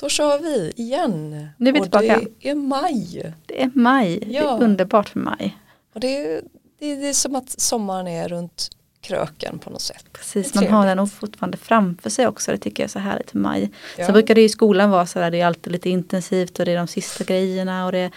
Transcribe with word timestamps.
Då 0.00 0.08
kör 0.08 0.38
vi 0.38 0.72
igen. 0.76 1.48
Nu 1.56 1.68
är 1.68 1.72
vi 1.72 1.80
och 1.80 1.84
tillbaka. 1.84 2.20
det 2.40 2.50
är 2.50 2.54
maj. 2.54 3.34
Det 3.46 3.62
är 3.62 3.70
maj, 3.74 4.18
det 4.18 4.32
Ja. 4.32 4.56
är 4.56 4.62
underbart 4.62 5.08
för 5.08 5.20
maj. 5.20 5.58
Och 5.94 6.00
det 6.00 6.16
är, 6.16 6.42
det, 6.78 6.86
är, 6.86 6.96
det 6.96 7.08
är 7.08 7.12
som 7.12 7.36
att 7.36 7.60
sommaren 7.60 8.08
är 8.08 8.28
runt 8.28 8.70
kröken 9.00 9.58
på 9.58 9.70
något 9.70 9.80
sätt. 9.82 10.04
Precis, 10.12 10.52
Det 10.52 10.60
man 10.60 10.72
har 10.72 10.96
den 10.96 11.06
fortfarande 11.06 11.56
framför 11.56 12.10
sig 12.10 12.26
också, 12.26 12.50
det 12.52 12.58
tycker 12.58 12.82
jag 12.82 12.88
är 12.88 12.92
så 12.92 12.98
härligt 12.98 13.30
för 13.30 13.38
maj. 13.38 13.70
Ja, 13.98 14.06
Så 14.06 14.12
brukar 14.12 14.34
det 14.34 14.42
i 14.44 14.48
skolan 14.48 14.90
vara 14.90 15.06
sådär, 15.06 15.30
det 15.30 15.40
är 15.40 15.46
alltid 15.46 15.72
lite 15.72 15.90
intensivt 15.90 16.58
och 16.58 16.64
det 16.64 16.72
är 16.72 16.76
de 16.76 16.86
sista 16.86 17.24
grejerna 17.24 17.86
och 17.86 17.92
det 17.92 17.98
är 17.98 18.10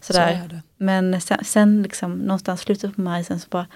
så 0.00 0.12
sådär. 0.12 0.40
är 0.44 0.48
det. 0.48 0.62
Men 0.76 1.20
sen, 1.20 1.44
sen 1.44 1.82
liksom 1.82 2.12
någonstans 2.18 2.60
slutet 2.60 2.94
på 2.94 3.00
maj 3.00 3.24
sen 3.24 3.40
så 3.40 3.46
bara 3.50 3.66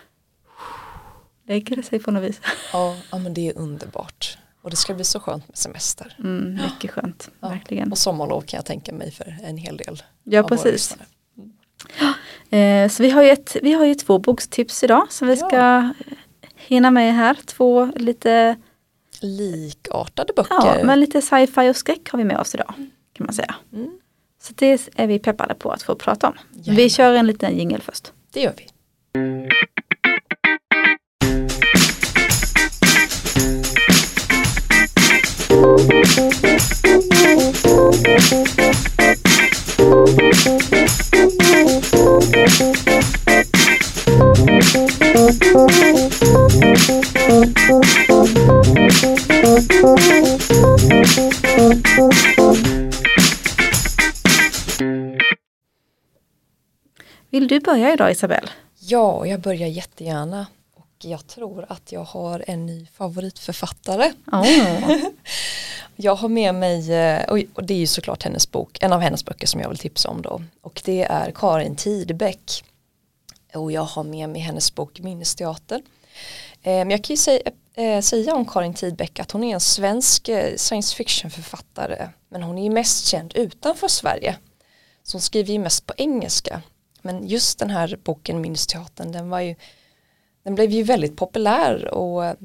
lägger 1.49 1.77
det 1.77 1.83
sig 1.83 1.99
på 1.99 2.11
något 2.11 2.23
vis. 2.23 2.41
Ja, 2.73 2.97
ja, 3.13 3.19
men 3.19 3.35
det 3.35 3.49
är 3.49 3.59
underbart. 3.59 4.39
Och 4.63 4.71
det 4.71 4.77
ska 4.77 4.95
bli 4.95 5.05
så 5.05 5.21
skönt 5.21 5.49
med 5.49 5.59
semester. 5.59 6.17
Mm, 6.19 6.55
mycket 6.55 6.91
skönt, 6.91 7.31
Ja. 7.41 7.49
verkligen. 7.49 7.93
Och 7.93 7.99
sommarlov 7.99 8.41
kan 8.41 8.59
jag 8.59 8.65
tänka 8.67 8.93
mig 8.93 9.11
för 9.11 9.37
en 9.43 9.57
hel 9.57 9.77
del. 9.77 10.03
Ja 10.25 10.43
precis. 10.43 10.97
Eh, 12.51 12.89
så 12.89 13.03
vi 13.03 13.11
har, 13.11 13.23
ju 13.23 13.31
ett, 13.31 13.57
vi 13.63 13.73
har 13.73 13.85
ju 13.85 13.95
två 13.95 14.19
bokstips 14.19 14.83
idag 14.85 15.07
som 15.13 15.29
vi 15.29 15.35
Ja. 15.35 15.49
ska 15.49 15.93
hinna 16.57 16.91
med 16.91 17.15
här. 17.15 17.37
Två 17.47 17.85
lite, 17.97 18.57
Likartade 19.21 20.33
böcker. 20.37 20.55
ja, 20.55 20.85
men 20.85 21.01
lite 21.01 21.23
sci-fi 21.23 21.71
och 21.71 21.77
skräck 21.77 22.11
har 22.11 22.19
vi 22.19 22.25
med 22.25 22.39
oss 22.39 22.55
idag. 22.55 22.75
Kan 23.13 23.27
man 23.27 23.35
säga. 23.35 23.55
Mm, 23.73 23.91
Så 24.43 24.53
det 24.57 24.89
är 24.95 25.07
vi 25.07 25.19
peppade 25.19 25.55
på 25.55 25.71
att 25.71 25.83
få 25.83 25.95
prata 25.95 26.29
om. 26.29 26.35
Gärna. 26.53 26.77
Vi 26.77 26.91
kör 26.91 27.15
en 27.15 27.27
liten 27.27 27.57
jingel 27.59 27.81
först. 27.83 28.13
det 28.33 28.41
gör 28.41 28.55
vi. 28.57 28.67
Vill 35.91 35.99
du 57.49 57.61
börja 57.61 57.93
idag 57.93 58.11
Isabelle? 58.11 58.49
Ja, 58.81 59.27
jag 59.27 59.41
börjar 59.41 59.69
jättegärna. 59.69 60.47
Och 60.75 60.87
jag 60.99 61.27
tror 61.27 61.67
att 61.69 61.93
jag 61.93 62.05
har 62.05 62.45
en 62.47 62.67
ny 62.67 62.87
favoritförfattare. 62.87 64.13
Oh. 64.33 64.87
Jag 66.03 66.15
har 66.15 66.29
med 66.29 66.55
mig, 66.55 66.93
eh, 66.93 67.25
och 67.55 67.65
det 67.65 67.75
är 67.75 67.79
ju 67.79 67.87
såklart 67.87 68.23
hennes 68.23 68.51
bok, 68.51 68.79
en 68.83 68.93
av 68.93 69.01
hennes 69.01 69.25
böcker 69.25 69.47
som 69.47 69.61
jag 69.61 69.69
vill 69.69 69.79
tipsa 69.79 70.09
om 70.09 70.23
då. 70.23 70.43
Och 70.61 70.83
det 70.85 71.03
är 71.03 71.31
Karin 71.31 71.77
Tidbeck. 71.77 72.65
Och 73.55 73.73
jag 73.73 73.83
har 73.83 74.05
med 74.05 74.29
mig 74.29 74.41
hennes 74.41 74.75
bok 74.75 75.01
Minnesteater. 75.01 75.83
Eh, 76.63 76.73
men 76.73 76.91
jag 76.91 77.05
kan 77.05 77.15
ju 77.15 77.17
säga, 77.17 77.43
eh, 77.75 78.01
säga 78.01 78.35
om 78.35 78.47
Karin 78.47 78.75
Tidbeck 78.75 79.21
att 79.21 79.31
hon 79.31 79.45
är 79.45 79.55
en 79.55 79.61
svensk 79.61 80.31
science 80.57 80.97
fiction 80.97 81.31
författare. 81.31 82.09
Men 82.29 82.43
hon 82.43 82.59
är 82.59 82.65
ju 82.65 82.71
mest 82.71 83.07
känd 83.07 83.33
utanför 83.37 83.89
Sverige. 83.89 84.37
Så 85.03 85.17
hon 85.17 85.23
skriver 85.23 85.53
ju 85.53 85.59
mest 85.59 85.87
på 85.87 85.95
engelska. 85.97 86.63
Men 87.03 87.27
just 87.27 87.59
den 87.59 87.71
här 87.71 87.99
boken 88.05 88.41
Minnesteatern 88.41 89.13
den 89.13 89.31
var 89.31 89.41
ju 89.41 89.55
den 90.43 90.55
blev 90.55 90.71
ju 90.71 90.83
väldigt 90.83 91.17
populär 91.17 91.95
och 91.95 92.37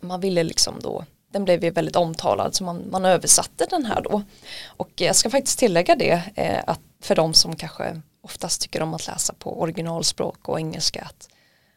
man 0.00 0.20
ville 0.20 0.42
liksom 0.42 0.74
då 0.80 1.04
den 1.34 1.44
blev 1.44 1.64
ju 1.64 1.70
väldigt 1.70 1.96
omtalad 1.96 2.54
så 2.54 2.64
man, 2.64 2.90
man 2.90 3.04
översatte 3.04 3.66
den 3.70 3.86
här 3.86 4.00
då. 4.02 4.22
Och 4.66 4.90
jag 4.96 5.16
ska 5.16 5.30
faktiskt 5.30 5.58
tillägga 5.58 5.96
det 5.96 6.22
eh, 6.34 6.62
att 6.66 6.80
för 7.00 7.14
de 7.14 7.34
som 7.34 7.56
kanske 7.56 8.00
oftast 8.20 8.62
tycker 8.62 8.82
om 8.82 8.94
att 8.94 9.06
läsa 9.06 9.34
på 9.38 9.60
originalspråk 9.60 10.48
och 10.48 10.58
engelska 10.58 11.02
att, 11.02 11.28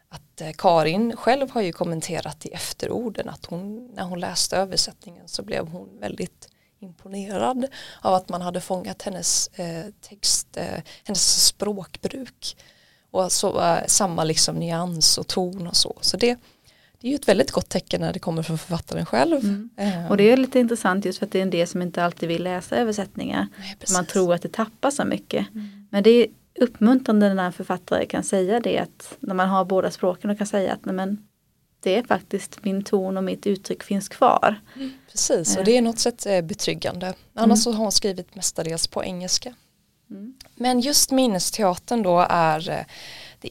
att 0.10 0.42
eh, 0.42 0.52
Karin 0.58 1.16
själv 1.18 1.52
har 1.52 1.62
ju 1.62 1.72
kommenterat 1.72 2.46
i 2.46 2.50
efterorden 2.50 3.30
att 3.30 3.46
hon 3.46 3.92
när 3.96 4.04
hon 4.04 4.20
läste 4.20 4.58
översättningen 4.58 5.28
så 5.28 5.44
blev 5.44 5.68
hon 5.68 6.00
väldigt 6.00 6.50
imponerad 6.80 7.68
av 8.02 8.14
att 8.14 8.30
man 8.30 8.42
hade 8.42 8.62
fångat 8.62 9.02
hennes 9.02 9.48
eh, 9.48 9.86
text, 10.02 10.58
eh, 10.58 10.82
hennes 11.04 11.46
språkbruk 11.46 12.58
och 13.12 13.32
så, 13.32 13.62
eh, 13.62 13.86
samma 13.88 14.24
liksom 14.24 14.56
nyans 14.56 15.18
och 15.18 15.28
ton 15.28 15.68
och 15.68 15.76
så. 15.76 15.98
Så 16.02 16.18
det, 16.18 16.40
det 17.02 17.08
är 17.08 17.10
ju 17.10 17.16
ett 17.16 17.28
väldigt 17.28 17.52
gott 17.52 17.70
tecken 17.70 18.02
när 18.02 18.14
det 18.14 18.20
kommer 18.20 18.44
från 18.44 18.58
författaren 18.58 19.06
själv. 19.06 19.70
Eh, 19.78 20.08
Och 20.12 20.18
det 20.18 20.24
är 20.32 20.38
lite 20.38 20.60
intressant 20.60 21.06
just 21.06 21.20
för 21.20 21.26
att 21.26 21.32
det 21.32 21.40
är 21.40 21.44
en 21.44 21.50
del 21.50 21.68
som 21.68 21.82
inte 21.82 22.04
alltid 22.04 22.30
vill 22.30 22.44
läsa 22.44 22.76
översättningar. 22.76 23.48
nej, 23.60 23.68
Man 23.70 23.78
precis. 23.80 23.96
Mm. 23.96 24.06
tror 24.06 24.34
att 24.34 24.42
det 24.42 24.52
tappar 24.52 24.92
så 24.92 25.06
mycket. 25.06 25.48
Men 25.90 26.04
det 26.04 26.10
är 26.10 26.28
uppmuntrande 26.60 27.34
när 27.34 27.46
en 27.46 27.54
författare 27.54 28.06
kan 28.06 28.24
säga 28.24 28.60
det 28.60 28.78
att 28.80 29.16
när 29.20 29.36
man 29.36 29.50
har 29.50 29.66
båda 29.66 29.92
språken 29.92 30.30
och 30.30 30.38
kan 30.38 30.48
säga 30.48 30.74
att 30.74 30.86
nej, 30.86 30.96
men 30.96 31.28
det 31.80 31.96
är 31.96 32.04
faktiskt 32.04 32.64
min 32.64 32.84
ton 32.84 33.18
och 33.18 33.24
mitt 33.24 33.48
uttryck 33.48 33.84
finns 33.84 34.10
kvar. 34.10 34.62
Precis, 35.12 35.54
Eh. 35.56 35.60
och 35.60 35.66
det 35.66 35.78
är 35.78 35.82
något 35.82 36.00
sätt 36.00 36.26
eh, 36.26 36.42
betryggande. 36.42 37.14
Annars 37.34 37.64
så 37.64 37.72
har 37.72 37.78
hon 37.84 37.92
skrivit 37.92 38.36
mestadels 38.36 38.88
på 38.88 39.04
engelska. 39.04 39.54
Mm. 40.10 40.34
Men 40.56 40.80
just 40.80 41.12
minnesteatern 41.12 42.04
då 42.04 42.26
är 42.30 42.70
eh, 42.70 42.80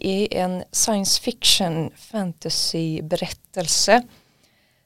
det 0.01 0.37
är 0.37 0.45
en 0.45 0.65
science 0.73 1.23
fiction 1.23 1.91
fantasy 1.97 3.03
berättelse 3.03 4.03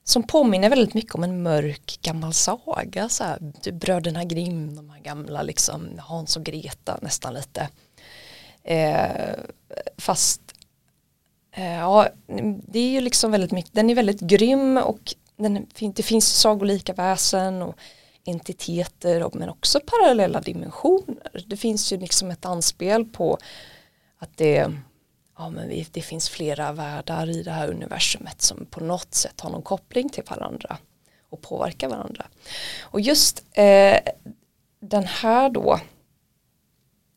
som 0.04 0.22
påminner 0.22 0.70
väldigt 0.70 0.94
mycket 0.94 1.14
om 1.14 1.24
en 1.24 1.42
mörk 1.42 1.98
gammal 2.02 2.32
saga, 2.32 3.08
så 3.08 3.24
här, 3.24 3.52
typ 3.60 3.74
Bröderna 3.74 4.24
Grimm, 4.24 4.76
de 4.76 4.90
här 4.90 5.00
gamla 5.00 5.42
liksom 5.42 5.88
Hans 5.98 6.36
och 6.36 6.44
Greta 6.44 6.98
nästan 7.02 7.34
lite. 7.34 7.68
Eh, 8.62 9.34
fast 9.98 10.40
eh, 11.52 11.78
ja, 11.78 12.08
det 12.66 12.78
är 12.78 12.90
ju 12.90 13.00
liksom 13.00 13.30
väldigt 13.30 13.52
mycket, 13.52 13.74
den 13.74 13.90
är 13.90 13.94
väldigt 13.94 14.20
grym 14.20 14.76
och 14.76 15.14
den, 15.36 15.66
det 15.94 16.02
finns 16.02 16.28
sagolika 16.28 16.92
väsen 16.92 17.62
och 17.62 17.74
entiteter 18.24 19.22
och, 19.22 19.34
men 19.36 19.48
också 19.48 19.80
parallella 19.86 20.40
dimensioner. 20.40 21.44
Det 21.46 21.56
finns 21.56 21.92
ju 21.92 21.96
liksom 21.96 22.30
ett 22.30 22.44
anspel 22.44 23.04
på 23.04 23.38
att 24.18 24.36
det, 24.36 24.72
ja, 25.40 25.50
men 25.50 25.68
vi, 25.68 25.86
det 25.92 26.02
finns 26.02 26.28
flera 26.28 26.72
världar 26.72 27.30
i 27.30 27.42
det 27.42 27.50
här 27.50 27.68
universumet 27.68 28.42
som 28.42 28.66
på 28.70 28.84
något 28.84 29.14
sätt 29.14 29.40
har 29.40 29.50
någon 29.50 29.62
koppling 29.62 30.08
till 30.08 30.24
varandra 30.30 30.76
och 31.30 31.40
påverkar 31.40 31.88
varandra. 31.88 32.26
Och 32.80 33.00
just 33.00 33.44
eh, 33.52 33.98
den 34.80 35.04
här 35.04 35.50
då, 35.50 35.80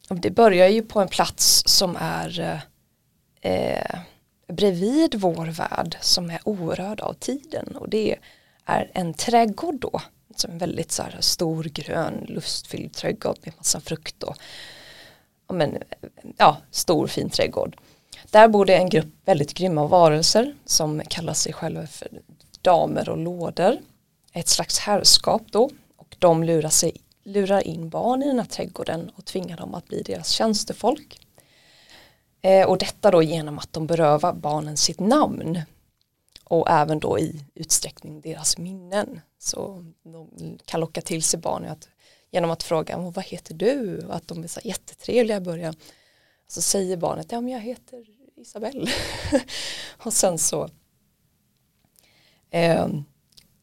det 0.10 0.32
börjar 0.32 0.68
ju 0.68 0.82
på 0.82 1.02
en 1.02 1.08
plats 1.08 1.64
som 1.66 1.98
är 2.00 2.40
eh, 3.42 3.52
eh 3.52 4.00
bredvid 4.48 5.16
vår 5.16 5.46
värld 5.46 5.98
som 6.02 6.30
är 6.30 6.40
orörd 6.44 7.02
av 7.02 7.14
tiden 7.14 7.76
och 7.76 7.90
det 7.90 8.16
är 8.66 8.92
en 8.94 9.14
trädgård 9.14 9.80
då. 9.80 10.02
Som 10.36 10.52
en 10.52 10.58
väldigt 10.58 10.92
så 10.92 11.04
här 11.04 11.18
stor 11.20 11.64
grön 11.64 12.26
lustfylld 12.28 12.94
trädgård 12.94 13.38
med 13.44 13.54
massa 13.58 13.80
frukt 13.80 14.24
och 14.24 14.38
ja, 15.48 15.54
men, 15.54 15.78
ja, 16.38 16.58
stor 16.72 17.08
fin 17.08 17.30
trädgård. 17.30 17.78
Där 18.32 18.48
bor 18.48 18.66
det 18.66 18.76
en 18.76 18.90
grupp 18.90 19.14
väldigt 19.26 19.54
grymma 19.54 19.88
varelser 19.88 20.56
som 20.66 21.02
kallar 21.08 21.34
sig 21.34 21.54
själva 21.54 21.88
för 21.88 22.08
damer 22.62 23.10
och 23.10 23.18
lådor. 23.18 23.78
Ett 24.34 24.48
slags 24.48 24.80
herrskap 24.80 25.42
då 25.52 25.70
och 25.98 26.16
de 26.20 26.44
lurar, 26.44 26.70
sig, 26.70 26.92
lurar 27.24 27.68
in 27.68 27.90
barn 27.90 28.24
i 28.24 28.28
den 28.28 28.40
här 28.40 28.46
trädgården 28.46 29.12
och 29.16 29.26
tvingar 29.26 29.58
dem 29.58 29.74
att 29.76 29.88
bli 29.88 30.02
deras 30.02 30.30
tjänstefolk. 30.30 31.28
Eh, 32.42 32.68
och 32.68 32.78
detta 32.78 33.12
då 33.12 33.24
genom 33.24 33.60
att 33.60 33.74
de 33.74 33.88
berövar 33.88 34.34
barnen 34.34 34.78
sitt 34.78 35.00
namn 35.00 35.62
och 36.44 36.70
även 36.70 37.00
då 37.00 37.20
i 37.20 37.46
utsträckning 37.56 38.22
deras 38.22 38.58
minnen. 38.58 39.22
Så 39.40 39.86
de 40.04 40.58
kan 40.66 40.80
locka 40.80 41.02
till 41.02 41.24
sig 41.24 41.40
barnen 41.40 41.72
att, 41.72 41.90
genom 42.32 42.52
att 42.52 42.64
fråga 42.64 42.98
vad 42.98 43.26
heter 43.26 43.54
du? 43.54 44.06
Och 44.08 44.16
att 44.16 44.28
de 44.28 44.44
är 44.44 44.48
så 44.48 44.60
jättetrevliga 44.64 45.38
i 45.38 45.42
början. 45.42 45.76
Så 46.48 46.62
säger 46.62 46.98
barnet 46.98 47.32
ja 47.32 47.42
men 47.42 47.54
jag 47.54 47.60
heter 47.60 48.06
Isabelle. 48.44 48.92
och 50.04 50.14
sen 50.14 50.38
så 50.38 50.70
eh, 52.50 52.88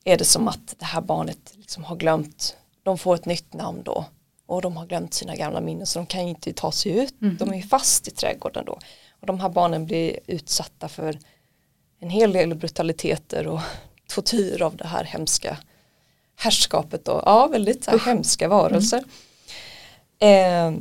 är 0.05 0.17
det 0.17 0.25
som 0.25 0.49
att 0.49 0.75
det 0.79 0.85
här 0.85 1.01
barnet 1.01 1.53
liksom 1.57 1.85
har 1.85 1.97
glömt, 1.97 2.57
de 2.83 2.99
får 2.99 3.15
ett 3.15 3.27
nytt 3.27 3.53
namn 3.53 3.83
då 3.83 4.05
och 4.47 4.63
de 4.63 4.77
har 4.77 4.87
glömt 4.87 5.15
sina 5.15 5.37
gamla 5.37 5.61
minnen 5.61 5.87
så 5.87 5.99
de 5.99 6.07
kan 6.07 6.23
ju 6.25 6.29
inte 6.29 6.53
ta 6.53 6.73
sig 6.73 6.99
ut, 6.99 7.15
de 7.19 7.55
är 7.55 7.63
fast 7.63 8.09
i 8.09 8.11
trädgården 8.11 8.65
då. 8.65 8.79
Och 9.21 9.27
de 9.27 9.41
här 9.41 9.49
barnen 9.49 9.87
blir 9.87 10.19
utsatta 10.27 10.89
för 10.89 11.19
en 11.99 12.11
hel 12.11 12.33
del 12.33 12.55
brutaliteter 12.55 13.47
och 13.47 13.61
tortyr 14.09 14.63
av 14.63 14.77
det 14.77 14.87
här 14.87 15.05
hemska 15.05 15.59
härskapet 16.37 17.09
och 17.09 17.23
ja, 17.27 17.47
väldigt 17.47 17.85
så 17.85 17.91
här 17.91 17.99
hemska 17.99 18.49
varelser. 18.49 19.05
Eh, 20.19 20.73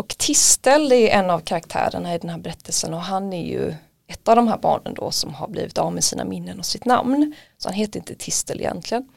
och 0.00 0.08
Tistel 0.18 0.92
är 0.92 1.08
en 1.08 1.30
av 1.30 1.40
karaktärerna 1.40 2.14
i 2.14 2.18
den 2.18 2.30
här 2.30 2.38
berättelsen 2.38 2.94
och 2.94 3.00
han 3.00 3.32
är 3.32 3.46
ju 3.46 3.74
ett 4.06 4.28
av 4.28 4.36
de 4.36 4.48
här 4.48 4.58
barnen 4.58 4.94
då 4.94 5.10
som 5.10 5.34
har 5.34 5.48
blivit 5.48 5.78
av 5.78 5.92
med 5.92 6.04
sina 6.04 6.24
minnen 6.24 6.58
och 6.58 6.66
sitt 6.66 6.84
namn. 6.84 7.34
Så 7.58 7.68
han 7.68 7.74
heter 7.74 7.98
inte 7.98 8.14
Tistel 8.14 8.60
egentligen. 8.60 9.08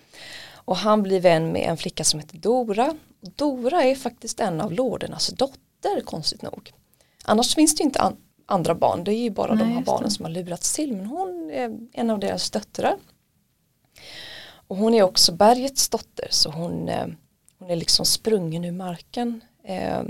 Och 0.55 0.77
han 0.77 1.03
blir 1.03 1.19
vän 1.19 1.51
med 1.51 1.61
en 1.61 1.77
flicka 1.77 2.03
som 2.03 2.19
heter 2.19 2.37
Dora. 2.37 2.95
Dora 3.35 3.83
är 3.83 3.95
faktiskt 3.95 4.39
en 4.39 4.61
av 4.61 4.71
lordernas 4.71 5.27
dotter 5.27 6.01
konstigt 6.05 6.41
nog. 6.41 6.71
Annars 7.25 7.55
finns 7.55 7.75
det 7.75 7.83
inte 7.83 8.01
an 8.01 8.17
andra 8.45 8.75
barn, 8.75 9.03
det 9.03 9.11
är 9.11 9.23
ju 9.23 9.29
bara 9.29 9.53
Nej, 9.53 9.65
de 9.65 9.71
här 9.73 9.83
barnen 9.83 10.11
som 10.11 10.25
har 10.25 10.31
lurats 10.31 10.73
till. 10.73 10.93
Men 10.93 11.05
hon 11.05 11.51
är 11.51 11.77
en 11.93 12.09
av 12.09 12.19
deras 12.19 12.51
döttrar. 12.51 12.97
Och 14.67 14.77
hon 14.77 14.93
är 14.93 15.03
också 15.03 15.31
bergets 15.31 15.89
dotter 15.89 16.27
så 16.29 16.51
hon, 16.51 16.89
eh, 16.89 17.07
hon 17.59 17.69
är 17.69 17.75
liksom 17.75 18.05
sprungen 18.05 18.65
ur 18.65 18.71
marken. 18.71 19.41
Eh, 19.63 20.03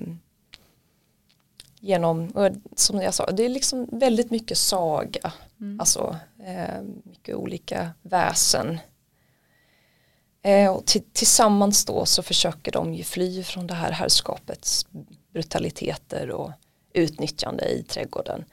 genom, 1.84 2.32
som 2.76 3.02
jag 3.02 3.14
sa, 3.14 3.32
det 3.32 3.46
är 3.46 3.50
liksom 3.50 3.88
väldigt 3.92 4.32
mycket 4.32 4.58
saga. 4.58 5.34
Mm. 5.62 5.80
Alltså 5.80 6.18
eh, 6.46 6.82
mycket 7.04 7.36
olika 7.36 7.92
väsen. 8.02 8.80
Eh, 10.42 10.72
och 10.72 10.86
tillsammans 11.14 11.86
då 11.86 12.06
så 12.06 12.24
försöker 12.24 12.72
de 12.72 12.94
ju 12.94 13.04
fly 13.04 13.44
från 13.44 13.68
det 13.68 13.74
här 13.74 13.92
herrskapets 13.92 14.86
brutaliteter 15.34 16.32
och 16.32 16.52
utnyttjande 16.94 17.66
i 17.66 17.84
trädgården. 17.84 18.46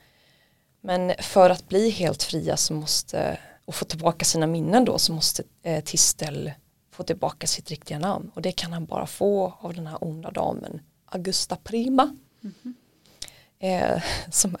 Men 0.81 1.13
för 1.19 1.49
att 1.49 1.67
bli 1.67 1.89
helt 1.89 2.23
fria 2.23 2.57
så 2.57 2.73
måste, 2.73 3.39
och 3.65 3.75
få 3.75 3.85
tillbaka 3.85 4.25
sina 4.25 4.47
minnen 4.47 4.85
då, 4.85 4.97
så 4.97 5.13
måste 5.13 5.43
eh, 5.63 5.83
Tistel 5.83 6.51
få 6.91 7.03
tillbaka 7.03 7.47
sitt 7.47 7.69
riktiga 7.69 7.99
namn. 7.99 8.31
Och 8.35 8.41
det 8.41 8.51
kan 8.51 8.73
han 8.73 8.85
bara 8.85 9.07
få 9.07 9.57
av 9.59 9.73
den 9.73 9.87
här 9.87 10.03
onda 10.03 10.31
damen 10.31 10.81
Augusta 11.05 11.55
Prima. 11.55 12.03
Mm 12.43 12.53
-hmm. 12.63 12.73
Eh, 13.61 14.01
som 14.31 14.57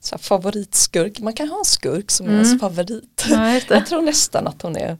så 0.00 0.18
favoritskurk. 0.18 1.20
Man 1.20 1.32
kan 1.32 1.48
ha 1.48 1.58
en 1.58 1.64
skurk 1.64 2.10
som 2.10 2.26
mm. 2.26 2.38
är 2.38 2.44
ens 2.44 2.60
favorit. 2.60 3.26
Ja, 3.30 3.60
Jag 3.68 3.86
tror 3.86 4.02
nästan 4.02 4.46
att 4.46 4.62
hon 4.62 4.76
är, 4.76 4.98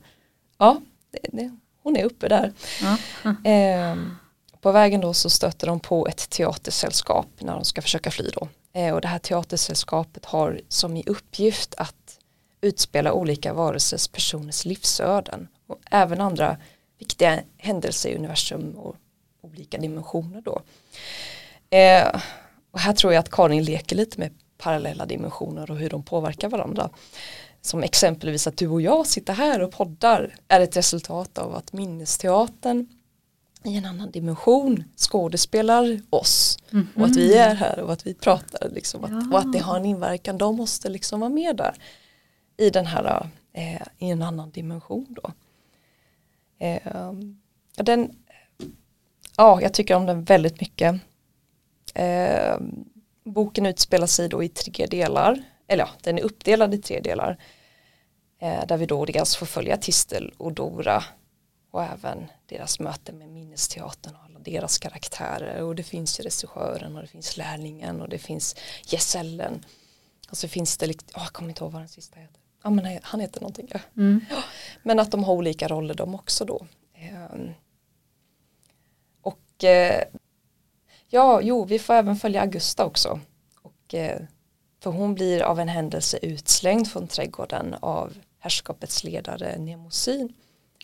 ja, 0.58 0.80
det, 1.10 1.18
det, 1.32 1.56
hon 1.82 1.96
är 1.96 2.04
uppe 2.04 2.28
där. 2.28 2.52
Ja. 2.82 3.50
Eh, 3.50 3.96
på 4.60 4.72
vägen 4.72 5.00
då 5.00 5.14
så 5.14 5.30
stöter 5.30 5.66
de 5.66 5.80
på 5.80 6.06
ett 6.06 6.30
teatersällskap 6.30 7.26
när 7.38 7.52
de 7.52 7.64
ska 7.64 7.82
försöka 7.82 8.10
fly 8.10 8.30
då. 8.32 8.48
Eh, 8.72 8.94
och 8.94 9.00
det 9.00 9.08
här 9.08 9.18
teatersällskapet 9.18 10.24
har 10.24 10.60
som 10.68 10.96
i 10.96 11.02
uppgift 11.06 11.74
att 11.76 12.18
utspela 12.60 13.12
olika 13.12 13.52
varelsers 13.52 14.08
personers 14.08 14.64
livsöden 14.64 15.48
och 15.66 15.78
även 15.90 16.20
andra 16.20 16.56
viktiga 16.98 17.40
händelser 17.56 18.10
i 18.10 18.16
universum 18.16 18.74
och 18.76 18.96
olika 19.42 19.78
dimensioner 19.78 20.40
då. 20.40 20.62
Eh, 21.70 22.20
och 22.74 22.80
här 22.80 22.92
tror 22.92 23.12
jag 23.12 23.20
att 23.20 23.30
Karin 23.30 23.64
leker 23.64 23.96
lite 23.96 24.20
med 24.20 24.30
parallella 24.58 25.06
dimensioner 25.06 25.70
och 25.70 25.76
hur 25.76 25.90
de 25.90 26.02
påverkar 26.02 26.48
varandra. 26.48 26.90
Som 27.60 27.82
exempelvis 27.82 28.46
att 28.46 28.56
du 28.56 28.68
och 28.68 28.80
jag 28.80 29.06
sitter 29.06 29.32
här 29.32 29.62
och 29.62 29.72
poddar 29.72 30.34
är 30.48 30.60
ett 30.60 30.76
resultat 30.76 31.38
av 31.38 31.54
att 31.54 31.72
minnesteatern 31.72 32.86
i 33.64 33.76
en 33.76 33.84
annan 33.84 34.10
dimension 34.10 34.84
skådespelar 34.96 36.00
oss 36.10 36.58
mm 36.72 36.86
-hmm. 36.86 37.00
och 37.00 37.06
att 37.06 37.16
vi 37.16 37.34
är 37.34 37.54
här 37.54 37.80
och 37.80 37.92
att 37.92 38.06
vi 38.06 38.14
pratar 38.14 38.70
liksom, 38.70 39.06
ja. 39.10 39.18
att, 39.18 39.32
och 39.32 39.38
att 39.38 39.52
det 39.52 39.58
har 39.58 39.76
en 39.76 39.84
inverkan, 39.84 40.38
de 40.38 40.56
måste 40.56 40.88
liksom 40.88 41.20
vara 41.20 41.30
med 41.30 41.56
där 41.56 41.74
i 42.56 42.70
den 42.70 42.86
här, 42.86 43.28
eh, 43.52 43.82
i 43.98 44.10
en 44.10 44.22
annan 44.22 44.50
dimension 44.50 45.06
då. 45.08 45.32
Eh, 46.58 47.12
den, 47.76 48.16
ja, 49.36 49.60
jag 49.62 49.74
tycker 49.74 49.94
om 49.96 50.06
den 50.06 50.24
väldigt 50.24 50.60
mycket. 50.60 51.00
Eh, 51.94 52.58
boken 53.24 53.66
utspelar 53.66 54.06
sig 54.06 54.28
då 54.28 54.42
i 54.42 54.48
tre 54.48 54.86
delar, 54.86 55.42
eller 55.66 55.84
ja, 55.84 55.90
den 56.02 56.18
är 56.18 56.22
uppdelad 56.22 56.74
i 56.74 56.78
tre 56.78 57.00
delar. 57.00 57.38
Eh, 58.38 58.66
där 58.66 58.76
vi 58.76 58.86
då 58.86 59.04
dels 59.04 59.36
får 59.36 59.46
följa 59.46 59.76
Tistel 59.76 60.34
och 60.36 60.52
Dora 60.52 61.04
och 61.70 61.82
även 61.82 62.26
deras 62.46 62.80
möte 62.80 63.12
med 63.12 63.28
minnesteatern 63.28 64.14
och 64.14 64.24
alla 64.24 64.38
deras 64.38 64.78
karaktärer 64.78 65.62
och 65.62 65.74
det 65.74 65.82
finns 65.82 66.20
ju 66.20 66.24
regissören 66.24 66.96
och 66.96 67.02
det 67.02 67.08
finns 67.08 67.36
lärlingen 67.36 68.00
och 68.00 68.08
det 68.08 68.18
finns 68.18 68.56
gesällen 68.86 69.64
och 70.30 70.36
så 70.36 70.48
finns 70.48 70.76
det, 70.78 70.86
oh, 70.86 70.94
jag 71.14 71.32
kommer 71.32 71.48
inte 71.48 71.64
ihåg 71.64 71.72
vad 71.72 71.82
den 71.82 71.88
sista 71.88 72.20
heter 72.20 72.40
ja 72.62 72.70
men 72.70 72.98
han 73.02 73.20
heter 73.20 73.40
någonting 73.40 73.68
ja. 73.70 73.80
Mm. 73.96 74.20
ja. 74.30 74.42
men 74.82 74.98
att 74.98 75.10
de 75.10 75.24
har 75.24 75.34
olika 75.34 75.68
roller 75.68 75.94
de 75.94 76.14
också 76.14 76.44
då 76.44 76.66
ehm. 76.94 77.50
och 79.20 79.64
eh, 79.64 80.04
ja 81.14 81.40
jo 81.42 81.64
vi 81.64 81.78
får 81.78 81.94
även 81.94 82.16
följa 82.16 82.40
Augusta 82.40 82.84
också 82.84 83.20
och 83.62 83.94
eh, 83.94 84.20
för 84.80 84.90
hon 84.90 85.14
blir 85.14 85.42
av 85.42 85.60
en 85.60 85.68
händelse 85.68 86.18
utslängd 86.22 86.88
från 86.88 87.08
trädgården 87.08 87.74
av 87.80 88.12
herrskapets 88.38 89.04
ledare 89.04 89.58
Nemosyn 89.58 90.32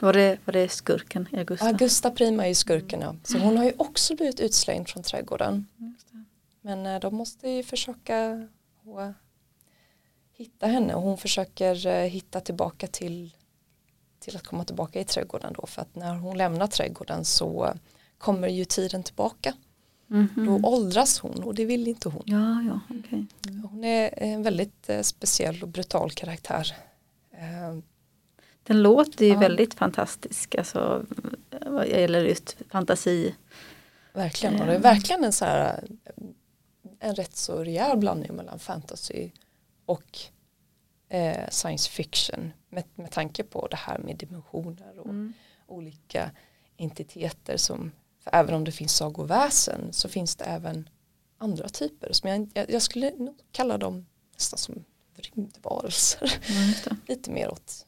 var 0.01 0.13
det, 0.13 0.39
var 0.45 0.53
det 0.53 0.69
skurken 0.69 1.29
Augusta? 1.33 1.67
Augusta 1.67 2.11
Prima 2.11 2.45
är 2.45 2.49
ju 2.49 2.55
skurken 2.55 3.01
ja. 3.01 3.15
Så 3.25 3.39
hon 3.39 3.57
har 3.57 3.65
ju 3.65 3.73
också 3.77 4.17
blivit 4.17 4.41
utslängd 4.41 4.89
från 4.89 5.03
trädgården. 5.03 5.67
Men 6.61 6.87
eh, 6.87 7.01
de 7.01 7.15
måste 7.15 7.51
ju 7.51 7.63
försöka 7.63 8.49
hitta 10.33 10.67
henne 10.67 10.95
och 10.95 11.03
hon 11.03 11.19
försöker 11.19 11.87
eh, 11.87 12.05
hitta 12.05 12.41
tillbaka 12.41 12.87
till, 12.87 13.35
till 14.19 14.37
att 14.37 14.47
komma 14.47 14.65
tillbaka 14.65 15.01
i 15.01 15.05
trädgården 15.05 15.53
då. 15.53 15.67
För 15.67 15.83
att 15.83 15.95
när 15.95 16.15
hon 16.15 16.39
lämnar 16.39 16.67
trädgården 16.67 17.25
så 17.25 17.75
kommer 18.19 18.49
ju 18.49 18.65
tiden 18.65 19.03
tillbaka. 19.03 19.55
Mm 20.11 20.29
-hmm. 20.29 20.47
Då 20.47 20.69
åldras 20.69 21.19
hon 21.19 21.43
och 21.43 21.55
det 21.55 21.65
vill 21.65 21.89
inte 21.89 22.09
hon. 22.09 22.23
Ja, 22.27 22.63
ja, 22.63 22.97
okay. 22.99 23.25
mm. 23.49 23.69
Hon 23.71 23.85
är 23.85 24.15
en 24.17 24.43
väldigt 24.43 24.89
eh, 24.89 25.03
speciell 25.03 25.63
och 25.63 25.69
brutal 25.69 26.11
karaktär. 26.11 26.75
Den 28.63 28.83
låter 28.83 29.25
ju 29.25 29.33
ja. 29.33 29.39
väldigt 29.39 29.75
fantastisk, 29.75 30.55
alltså 30.55 31.05
vad 31.67 31.89
gäller 31.89 32.25
just 32.25 32.57
fantasi. 32.69 33.35
Verkligen, 34.13 34.61
och 34.61 34.67
det 34.67 34.75
är 34.75 34.79
verkligen 34.79 35.25
en 35.25 35.33
så 35.33 35.45
här 35.45 35.85
en 37.01 37.15
rätt 37.15 37.37
så 37.37 37.65
rejäl 37.65 37.99
blandning 37.99 38.35
mellan 38.35 38.59
fantasy 38.59 39.31
och 39.85 40.19
eh, 41.09 41.49
science 41.51 41.91
fiction 41.91 42.53
med, 42.69 42.85
med 42.95 43.11
tanke 43.11 43.45
på 43.45 43.67
det 43.67 43.77
här 43.77 43.99
med 43.99 44.17
dimensioner 44.17 44.99
och 44.99 45.07
mm. 45.07 45.33
olika 45.67 46.31
entiteter 46.77 47.57
som 47.57 47.93
för 48.25 48.31
även 48.35 48.55
om 48.55 48.65
det 48.65 48.73
finns 48.73 48.97
sagoväsen 48.97 49.93
så 49.93 50.09
finns 50.09 50.37
det 50.37 50.45
även 50.45 50.89
andra 51.39 51.69
typer 51.69 52.13
som 52.13 52.31
jag, 52.31 52.51
jag, 52.55 52.71
jag 52.71 52.83
skulle 52.83 53.11
nog 53.11 53.39
kalla 53.53 53.79
dem 53.79 54.07
nästan 54.35 54.59
som 54.59 54.85
rymdvarelser. 55.17 56.33
Mm, 56.49 57.01
Lite 57.07 57.31
mer 57.31 57.51
åt 57.51 57.87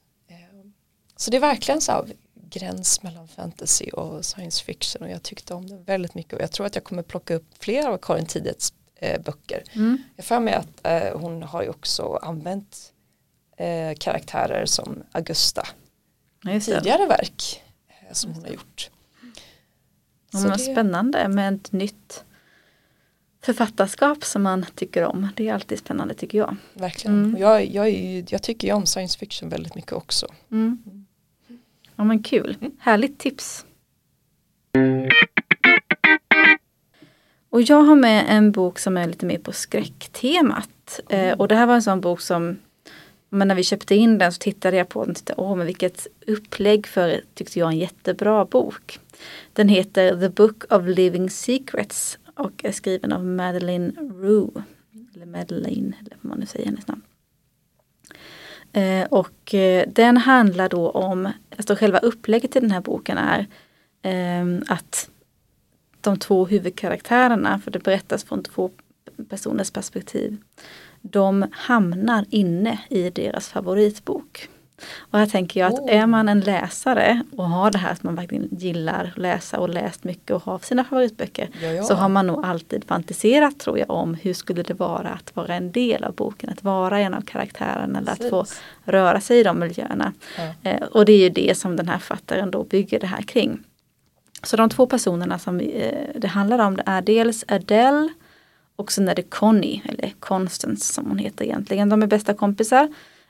så 1.23 1.31
det 1.31 1.37
är 1.37 1.40
verkligen 1.40 1.81
så 1.81 1.93
här 1.93 2.06
gräns 2.34 3.02
mellan 3.02 3.29
fantasy 3.29 3.90
och 3.90 4.25
science 4.25 4.64
fiction 4.64 5.02
och 5.02 5.11
jag 5.11 5.23
tyckte 5.23 5.55
om 5.55 5.67
den 5.67 5.84
väldigt 5.84 6.15
mycket 6.15 6.32
och 6.32 6.41
jag 6.41 6.53
tror 6.53 6.67
att 6.67 6.74
jag 6.74 6.84
kommer 6.84 7.03
plocka 7.03 7.34
upp 7.34 7.46
flera 7.58 7.89
av 7.89 7.98
Karin 7.98 8.27
Tidets 8.27 8.72
eh, 8.94 9.22
böcker. 9.22 9.62
Mm. 9.72 10.03
Jag 10.17 10.24
för 10.24 10.41
mig 10.41 10.55
att 10.55 10.86
eh, 10.86 11.19
hon 11.20 11.43
har 11.43 11.62
ju 11.62 11.69
också 11.69 12.19
använt 12.22 12.93
eh, 13.56 13.94
karaktärer 13.98 14.67
som 14.67 15.03
Augusta 15.12 15.67
tidigare 16.43 17.06
verk 17.06 17.62
eh, 17.89 18.12
som 18.12 18.32
hon 18.34 18.44
har 18.44 18.51
gjort. 18.51 18.91
Ja, 20.32 20.41
det... 20.41 20.58
Spännande 20.58 21.29
med 21.29 21.55
ett 21.55 21.72
nytt 21.72 22.24
författarskap 23.43 24.24
som 24.24 24.43
man 24.43 24.67
tycker 24.74 25.05
om. 25.05 25.29
Det 25.36 25.48
är 25.48 25.55
alltid 25.55 25.79
spännande 25.79 26.15
tycker 26.15 26.39
jag. 26.39 26.56
Verkligen. 26.74 27.24
Mm. 27.24 27.41
Jag, 27.41 27.67
jag, 27.67 27.91
jag, 28.29 28.43
tycker 28.43 28.69
ju 28.69 28.74
om 28.74 28.86
science 28.86 29.19
fiction 29.19 29.48
väldigt 29.48 29.74
mycket 29.74 29.93
också. 29.93 30.27
Mm. 30.51 30.79
Ja 31.96 32.05
men 32.05 32.22
kul, 32.22 32.56
mm. 32.60 32.72
härligt 32.79 33.19
tips. 33.19 33.67
Och 37.51 37.62
jag 37.62 37.82
har 37.82 37.96
med 37.96 38.24
en 38.29 38.53
bok 38.53 38.79
som 38.79 38.96
är 38.96 39.06
lite 39.06 39.27
mer 39.27 39.39
på 39.39 39.53
skräcktemat. 39.53 41.01
Mm. 41.08 41.27
Eh, 41.27 41.39
och 41.39 41.48
det 41.48 41.55
här 41.55 41.67
var 41.67 41.74
en 41.74 41.82
sån 41.82 42.01
bok 42.01 42.20
som 42.20 42.58
men 43.34 43.48
när 43.48 43.55
vi 43.55 43.62
köpte 43.62 43.94
in 43.94 44.19
den 44.19 44.32
så 44.32 44.39
tittade 44.39 44.77
jag 44.77 44.89
på 44.89 45.01
den 45.01 45.10
och 45.10 45.17
tittade, 45.17 45.43
åh 45.43 45.56
men 45.56 45.67
vilket 45.67 46.06
upplägg 46.27 46.86
för, 46.86 47.20
tyckte 47.34 47.58
jag, 47.58 47.69
en 47.69 47.79
jättebra 47.79 48.44
bok. 48.44 48.98
Den 49.53 49.69
heter 49.69 50.20
The 50.20 50.29
Book 50.29 50.72
of 50.72 50.82
Living 50.86 51.31
Secrets 51.31 52.19
och 52.34 52.65
är 52.65 52.72
skriven 52.72 53.12
av 53.12 53.24
Madeleine 53.24 53.93
Rue. 53.98 54.62
Eller 55.15 55.27
Madeleine, 55.27 55.96
eller 56.01 56.17
vad 56.20 56.31
man 56.31 56.39
nu 56.41 56.46
säger 56.46 56.67
hennes 56.67 56.86
namn. 56.86 57.03
Eh, 58.72 59.06
och 59.06 59.55
eh, 59.55 59.89
den 59.89 60.17
handlar 60.17 60.69
då 60.69 60.91
om, 60.91 61.32
alltså 61.56 61.74
själva 61.74 61.98
upplägget 61.98 62.53
till 62.53 62.62
den 62.62 62.70
här 62.70 62.81
boken 62.81 63.19
är 63.19 63.46
eh, 64.03 64.62
att 64.69 65.10
de 66.01 66.19
två 66.19 66.46
huvudkaraktärerna, 66.46 67.58
för 67.58 67.70
det 67.70 67.79
berättas 67.79 68.24
från 68.24 68.43
två 68.43 68.70
personers 69.29 69.70
perspektiv, 69.70 70.36
de 71.03 71.47
hamnar 71.53 72.25
inne 72.31 72.79
i 72.91 73.11
deras 73.11 73.49
favoritbok. 73.49 74.49
Och 74.99 75.19
här 75.19 75.27
tänker 75.27 75.61
jag 75.61 75.73
att 75.73 75.81
Oh. 75.81 75.94
är 75.97 76.06
man 76.06 76.29
en 76.29 76.41
läsare 76.41 77.23
och 77.37 77.44
har 77.44 77.71
det 77.71 77.79
här 77.79 77.93
att 77.93 78.03
man 78.03 78.15
verkligen 78.15 78.49
gillar 78.51 79.13
att 79.13 79.19
läsa 79.19 79.59
och 79.59 79.69
läst 79.69 80.05
mycket 80.05 80.31
och 80.31 80.43
har 80.43 80.59
sina 80.59 80.85
favoritböcker. 80.85 81.49
Ja, 81.63 81.69
ja. 81.69 81.82
Så 81.82 81.94
har 81.94 82.09
man 82.09 82.27
nog 82.27 82.44
alltid 82.44 82.85
fantiserat 82.85 83.59
tror 83.59 83.79
jag 83.79 83.91
om 83.91 84.15
hur 84.15 84.35
skulle 84.35 84.63
det 84.63 84.75
vara 84.75 85.09
att 85.09 85.37
vara 85.37 85.55
en 85.55 85.73
del 85.73 86.05
av 86.05 86.15
boken. 86.15 86.51
Att 86.51 86.65
vara 86.65 86.99
en 86.99 87.15
av 87.15 87.21
karaktärerna 87.21 87.99
eller 87.99 88.13
att 88.13 88.31
få 88.31 88.43
Precis. 88.43 88.61
röra 88.85 89.21
sig 89.21 89.41
i 89.41 89.43
de 89.43 89.59
miljöerna. 89.59 90.13
Ja. 90.37 90.71
Eh, 90.71 90.82
och 90.82 91.05
det 91.05 91.13
är 91.13 91.19
ju 91.19 91.29
det 91.29 91.59
som 91.59 91.77
den 91.77 91.89
här 91.89 91.99
författaren 91.99 92.51
då 92.51 92.65
bygger 92.65 93.01
det 93.01 93.06
här 93.06 93.23
kring. 93.23 93.65
Så 94.43 94.56
de 94.56 94.69
två 94.69 94.87
personerna 94.87 95.39
som 95.39 95.61
eh, 95.61 96.06
det 96.15 96.29
handlar 96.29 96.59
om 96.59 96.77
det 96.77 96.82
är 96.87 97.03
dels 97.03 97.44
Adele 97.49 98.09
och 98.76 98.93
sen 98.93 99.08
är 99.08 99.14
det 99.14 99.22
Connie, 99.22 99.82
eller 99.84 100.12
Constance 100.20 100.93
som 100.93 101.06
hon 101.06 101.19
heter 101.19 101.44
egentligen. 101.44 101.88
De 101.88 102.02
är 102.02 102.06
bästa 102.06 102.34
kompisar 102.34 102.88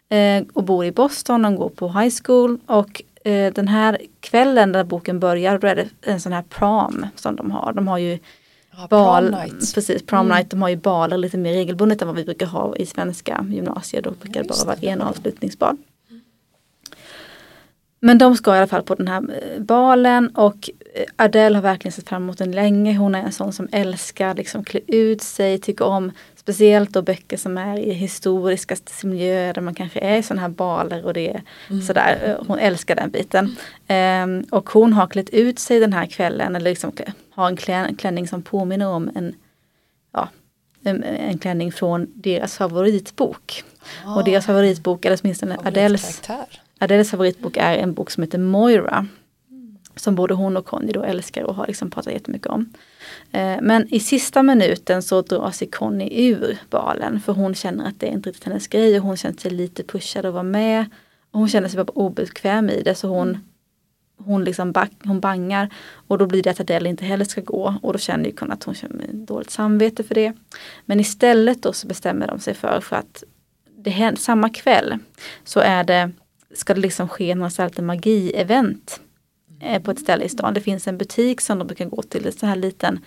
eh, 0.09 0.43
och 0.53 0.65
bor 0.65 0.85
i 0.85 0.93
Boston, 0.93 1.43
de 1.43 1.57
går 1.57 1.69
på 1.69 1.89
high 1.89 2.15
school 2.25 2.59
och 2.67 3.03
eh, 3.25 3.53
den 3.53 3.69
här 3.69 3.99
kvällen 4.21 4.73
där 4.73 4.85
boken 4.85 5.21
börjar 5.21 5.59
då 5.59 5.67
är 5.67 5.77
det 5.77 5.89
en 6.03 6.21
sån 6.21 6.33
här 6.33 6.43
prom 6.43 7.07
som 7.17 7.37
de 7.37 7.51
har. 7.51 7.73
De 7.73 7.89
har 7.89 7.99
ju 7.99 8.19
Ja, 8.77 8.87
bal, 8.91 9.29
prom 9.31 9.41
night. 9.41 9.75
precis, 9.75 10.03
prom 10.07 10.27
Mm. 10.27 10.37
night, 10.37 10.51
de 10.51 10.63
har 10.63 10.69
ju 10.69 10.77
baler 10.77 11.17
lite 11.19 11.39
mer 11.39 11.53
regelbundet 11.53 12.03
än 12.03 12.09
vad 12.09 12.17
vi 12.17 12.25
brukar 12.25 12.47
ha 12.47 12.77
i 12.77 12.87
svenska 12.87 13.47
gymnasier. 13.51 14.03
Då 14.03 14.11
brukar 14.11 14.43
det 14.43 14.49
bara 14.49 14.65
vara 14.65 14.77
det. 14.77 14.89
en 14.89 15.03
avslutningsbal. 15.03 15.77
Men 18.01 18.19
de 18.19 18.37
ska 18.37 18.55
i 18.55 18.59
alla 18.59 18.67
fall 18.67 18.83
på 18.83 18.95
den 18.95 19.09
här 19.09 19.23
eh, 19.57 19.63
balen 19.63 20.29
och 20.29 20.71
Adele 21.17 21.55
har 21.57 21.63
verkligen 21.63 21.93
sett 21.93 22.09
fram 22.09 22.23
emot 22.23 22.39
den 22.39 22.53
länge. 22.53 22.95
Hon 22.97 23.15
är 23.15 23.23
en 23.23 23.33
sån 23.33 23.53
som 23.53 23.69
älskar 23.73 24.35
liksom 24.35 24.65
klä 24.65 24.81
ut 24.87 25.23
sig, 25.23 25.59
tycker 25.59 25.85
om 25.85 26.13
speciellt 26.37 26.91
då 26.91 27.03
böcker 27.03 27.37
som 27.37 27.59
är 27.59 27.79
i 27.79 27.93
historiska 27.93 28.77
miljöer 29.03 29.55
där 29.55 29.63
man 29.63 29.75
kanske 29.75 30.01
är 30.01 30.17
i 30.19 30.23
sådana 30.23 30.41
här 30.43 30.49
baler 30.49 31.05
och 31.05 31.15
det 31.15 31.29
är 31.31 31.43
Mm. 31.71 31.83
sådär. 31.83 32.39
Hon 32.49 32.59
älskar 32.59 32.97
den 32.97 33.11
biten. 33.11 33.57
Ehm, 33.87 34.45
och 34.51 34.71
hon 34.71 34.93
har 34.93 35.07
klätt 35.07 35.31
ut 35.31 35.59
sig 35.59 35.81
den 35.81 35.93
här 35.93 36.07
kvällen 36.07 36.57
eller 36.57 36.71
liksom 36.71 36.93
har 37.31 37.47
en 37.49 37.57
klä- 37.57 37.97
klänning 37.97 38.29
som 38.29 38.43
påminner 38.43 38.89
om 38.89 39.11
en, 39.15 39.35
ja, 40.13 40.29
en, 40.85 41.03
en 41.05 41.39
klänning 41.39 41.73
från 41.73 42.07
deras 42.15 42.57
favoritbok. 42.57 43.65
Och 44.17 44.25
deras 44.25 44.47
favoritbok, 44.47 45.05
eller 45.05 45.19
åtminstone 45.23 45.57
Adeles. 45.65 46.21
Adeles 46.79 47.11
favoritbok 47.11 47.57
är 47.57 47.77
en 47.77 47.95
bok 47.95 48.11
som 48.11 48.23
heter 48.23 48.39
Moira. 48.39 49.07
Som 49.97 50.15
både 50.15 50.35
hon 50.35 50.57
och 50.57 50.67
Conny 50.67 50.93
då 50.93 51.03
älskar 51.03 51.43
och 51.43 51.55
har 51.55 51.67
liksom 51.67 51.91
pratat 51.91 52.13
jättemycket 52.13 52.47
om. 52.47 52.73
Eh, 53.33 53.59
men 53.63 53.95
i 53.95 54.01
sista 54.01 54.43
minuten 54.43 55.03
så 55.03 55.23
drar 55.23 55.51
sig 55.51 55.69
Conny 55.69 56.09
ur 56.13 56.59
balen 56.71 57.21
för 57.21 57.33
hon 57.33 57.55
känner 57.55 57.89
att 57.89 58.01
det 58.01 58.07
är 58.07 58.11
inte 58.11 58.29
riktigt 58.29 58.45
hennes 58.45 58.69
grej 58.69 58.97
och 58.97 59.07
hon 59.07 59.17
känner 59.17 59.37
sig 59.37 59.51
lite 59.51 59.83
pushad 59.83 60.27
att 60.27 60.33
vara 60.33 60.43
med. 60.43 60.87
Och 61.31 61.39
hon 61.39 61.49
känner 61.49 61.69
sig 61.69 61.77
bara 61.85 61.93
obekväm 61.93 62.71
i 62.71 62.83
det 62.83 62.95
så 62.95 63.09
hon, 63.09 63.39
hon, 64.17 64.45
liksom 64.45 64.73
back, 64.73 64.93
hon 65.05 65.21
bangar. 65.21 65.69
Och 66.09 66.19
då 66.19 66.27
blir 66.27 66.43
det 66.43 66.51
att 66.51 66.61
Adele 66.61 66.89
inte 66.89 67.05
heller 67.05 67.25
ska 67.25 67.41
gå 67.41 67.75
och 67.83 67.93
då 67.93 67.99
känner 67.99 68.25
ju 68.25 68.33
Conny 68.33 68.53
att 68.53 68.65
hon 68.65 68.75
känner 68.75 69.07
dåligt 69.13 69.51
samvete 69.51 70.05
för 70.05 70.15
det. 70.15 70.33
Men 70.87 71.01
istället 71.01 71.63
då 71.63 71.73
så 71.73 71.87
bestämmer 71.87 72.27
de 72.27 72.39
sig 72.39 72.55
för, 72.55 72.81
för 72.81 72.97
att 72.97 73.25
det 73.77 73.91
händer, 73.91 74.21
samma 74.21 74.49
kväll 74.49 74.99
så 75.45 75.61
är 75.61 75.85
det, 75.85 76.11
ska 76.55 76.75
det 76.75 76.81
liksom 76.81 77.09
ske 77.09 77.35
här 77.35 77.83
magi-event 77.83 79.01
på 79.85 79.91
ett 79.91 79.99
ställe 79.99 80.25
i 80.25 80.29
stan. 80.29 80.55
Det 80.55 80.61
finns 80.61 80.89
en 80.89 80.99
butik 80.99 81.41
som 81.41 81.59
de 81.59 81.67
brukar 81.67 81.85
gå 81.85 82.03
till, 82.03 82.27
en 82.27 82.33
sån 82.33 82.49
här 82.49 82.57
liten 82.57 83.01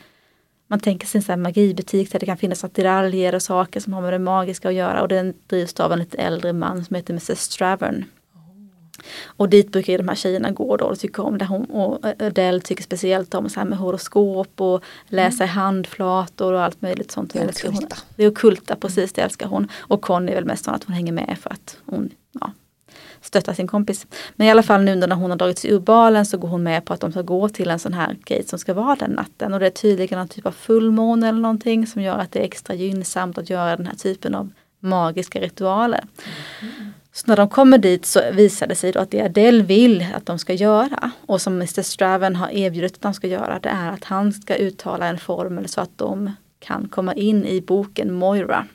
man 0.67 0.79
tänker 0.79 1.07
sig 1.07 1.19
en 1.19 1.23
sån 1.23 1.33
här 1.33 1.37
magibutik 1.37 2.11
där 2.11 2.19
det 2.19 2.25
kan 2.25 2.37
finnas 2.37 2.63
attiraljer 2.63 3.35
och 3.35 3.41
saker 3.41 3.79
som 3.79 3.93
har 3.93 4.01
med 4.01 4.13
det 4.13 4.19
magiska 4.19 4.67
att 4.67 4.73
göra 4.73 5.01
och 5.01 5.07
den 5.07 5.33
drivs 5.47 5.79
av 5.79 5.91
en 5.91 5.99
lite 5.99 6.17
äldre 6.17 6.53
man 6.53 6.85
som 6.85 6.95
heter 6.95 7.13
Mrs 7.13 7.39
Stravern. 7.39 8.05
Och 9.25 9.49
dit 9.49 9.71
brukar 9.71 9.97
de 9.97 10.07
här 10.07 10.15
tjejerna 10.15 10.51
gå 10.51 10.77
då 10.77 10.85
och 10.85 10.99
tycka 10.99 11.21
om 11.21 11.37
det. 11.37 11.45
Hon, 11.45 11.65
och 11.65 12.05
Adele 12.19 12.59
tycker 12.59 12.83
speciellt 12.83 13.33
om 13.33 13.49
så 13.49 13.59
här 13.59 13.67
med 13.67 13.77
horoskop 13.77 14.61
och 14.61 14.83
läsa 15.07 15.43
i 15.43 15.47
handflator 15.47 16.53
och 16.53 16.61
allt 16.63 16.81
möjligt 16.81 17.11
sånt. 17.11 17.33
Det 17.33 17.39
älskar 17.39 17.69
hon. 17.69 17.77
ockulta. 17.77 17.97
Det 18.15 18.23
är 18.23 18.31
ockulta, 18.31 18.75
precis 18.75 19.13
det 19.13 19.21
älskar 19.21 19.47
hon. 19.47 19.67
Och 19.77 20.01
Conny 20.01 20.31
är 20.31 20.35
väl 20.35 20.45
mest 20.45 20.65
sån 20.65 20.73
att 20.73 20.83
hon 20.83 20.95
hänger 20.95 21.11
med 21.11 21.37
för 21.41 21.49
att 21.49 21.77
hon 21.85 22.09
ja, 22.31 22.51
stöttar 23.21 23.53
sin 23.53 23.67
kompis. 23.67 24.07
Men 24.35 24.47
i 24.47 24.51
alla 24.51 24.63
fall 24.63 24.83
nu 24.83 24.95
när 24.95 25.15
hon 25.15 25.29
har 25.29 25.37
dragit 25.37 25.59
sig 25.59 25.71
ur 25.71 25.79
balen 25.79 26.25
så 26.25 26.37
går 26.37 26.47
hon 26.47 26.63
med 26.63 26.85
på 26.85 26.93
att 26.93 26.99
de 26.99 27.11
ska 27.11 27.21
gå 27.21 27.49
till 27.49 27.69
en 27.69 27.79
sån 27.79 27.93
här 27.93 28.17
grej 28.25 28.43
som 28.43 28.59
ska 28.59 28.73
vara 28.73 28.95
den 28.95 29.11
natten. 29.11 29.53
Och 29.53 29.59
det 29.59 29.65
är 29.65 29.69
tydligen 29.69 30.19
någon 30.19 30.27
typ 30.27 30.45
av 30.45 30.51
fullmåne 30.51 31.29
eller 31.29 31.39
någonting 31.39 31.87
som 31.87 32.01
gör 32.01 32.17
att 32.17 32.31
det 32.31 32.39
är 32.39 32.43
extra 32.43 32.75
gynnsamt 32.75 33.37
att 33.37 33.49
göra 33.49 33.77
den 33.77 33.87
här 33.87 33.95
typen 33.95 34.35
av 34.35 34.49
magiska 34.79 35.39
ritualer. 35.39 36.03
Så 37.11 37.23
när 37.27 37.37
de 37.37 37.49
kommer 37.49 37.77
dit 37.77 38.05
så 38.05 38.21
visar 38.31 38.67
det 38.67 38.75
sig 38.75 38.91
då 38.91 38.99
att 38.99 39.11
det 39.11 39.21
Adele 39.21 39.63
vill 39.63 40.05
att 40.15 40.25
de 40.25 40.39
ska 40.39 40.53
göra 40.53 41.11
och 41.25 41.41
som 41.41 41.53
Mr. 41.53 41.81
Straven 41.81 42.35
har 42.35 42.49
erbjudit 42.49 42.93
att 42.93 43.01
de 43.01 43.13
ska 43.13 43.27
göra 43.27 43.59
det 43.59 43.69
är 43.69 43.91
att 43.91 44.03
han 44.03 44.33
ska 44.33 44.55
uttala 44.55 45.07
en 45.07 45.17
formel 45.17 45.67
så 45.67 45.81
att 45.81 45.97
de 45.97 46.31
kan 46.59 46.87
komma 46.87 47.13
in 47.13 47.45
i 47.45 47.61
boken 47.61 48.13
Moira. 48.13 48.67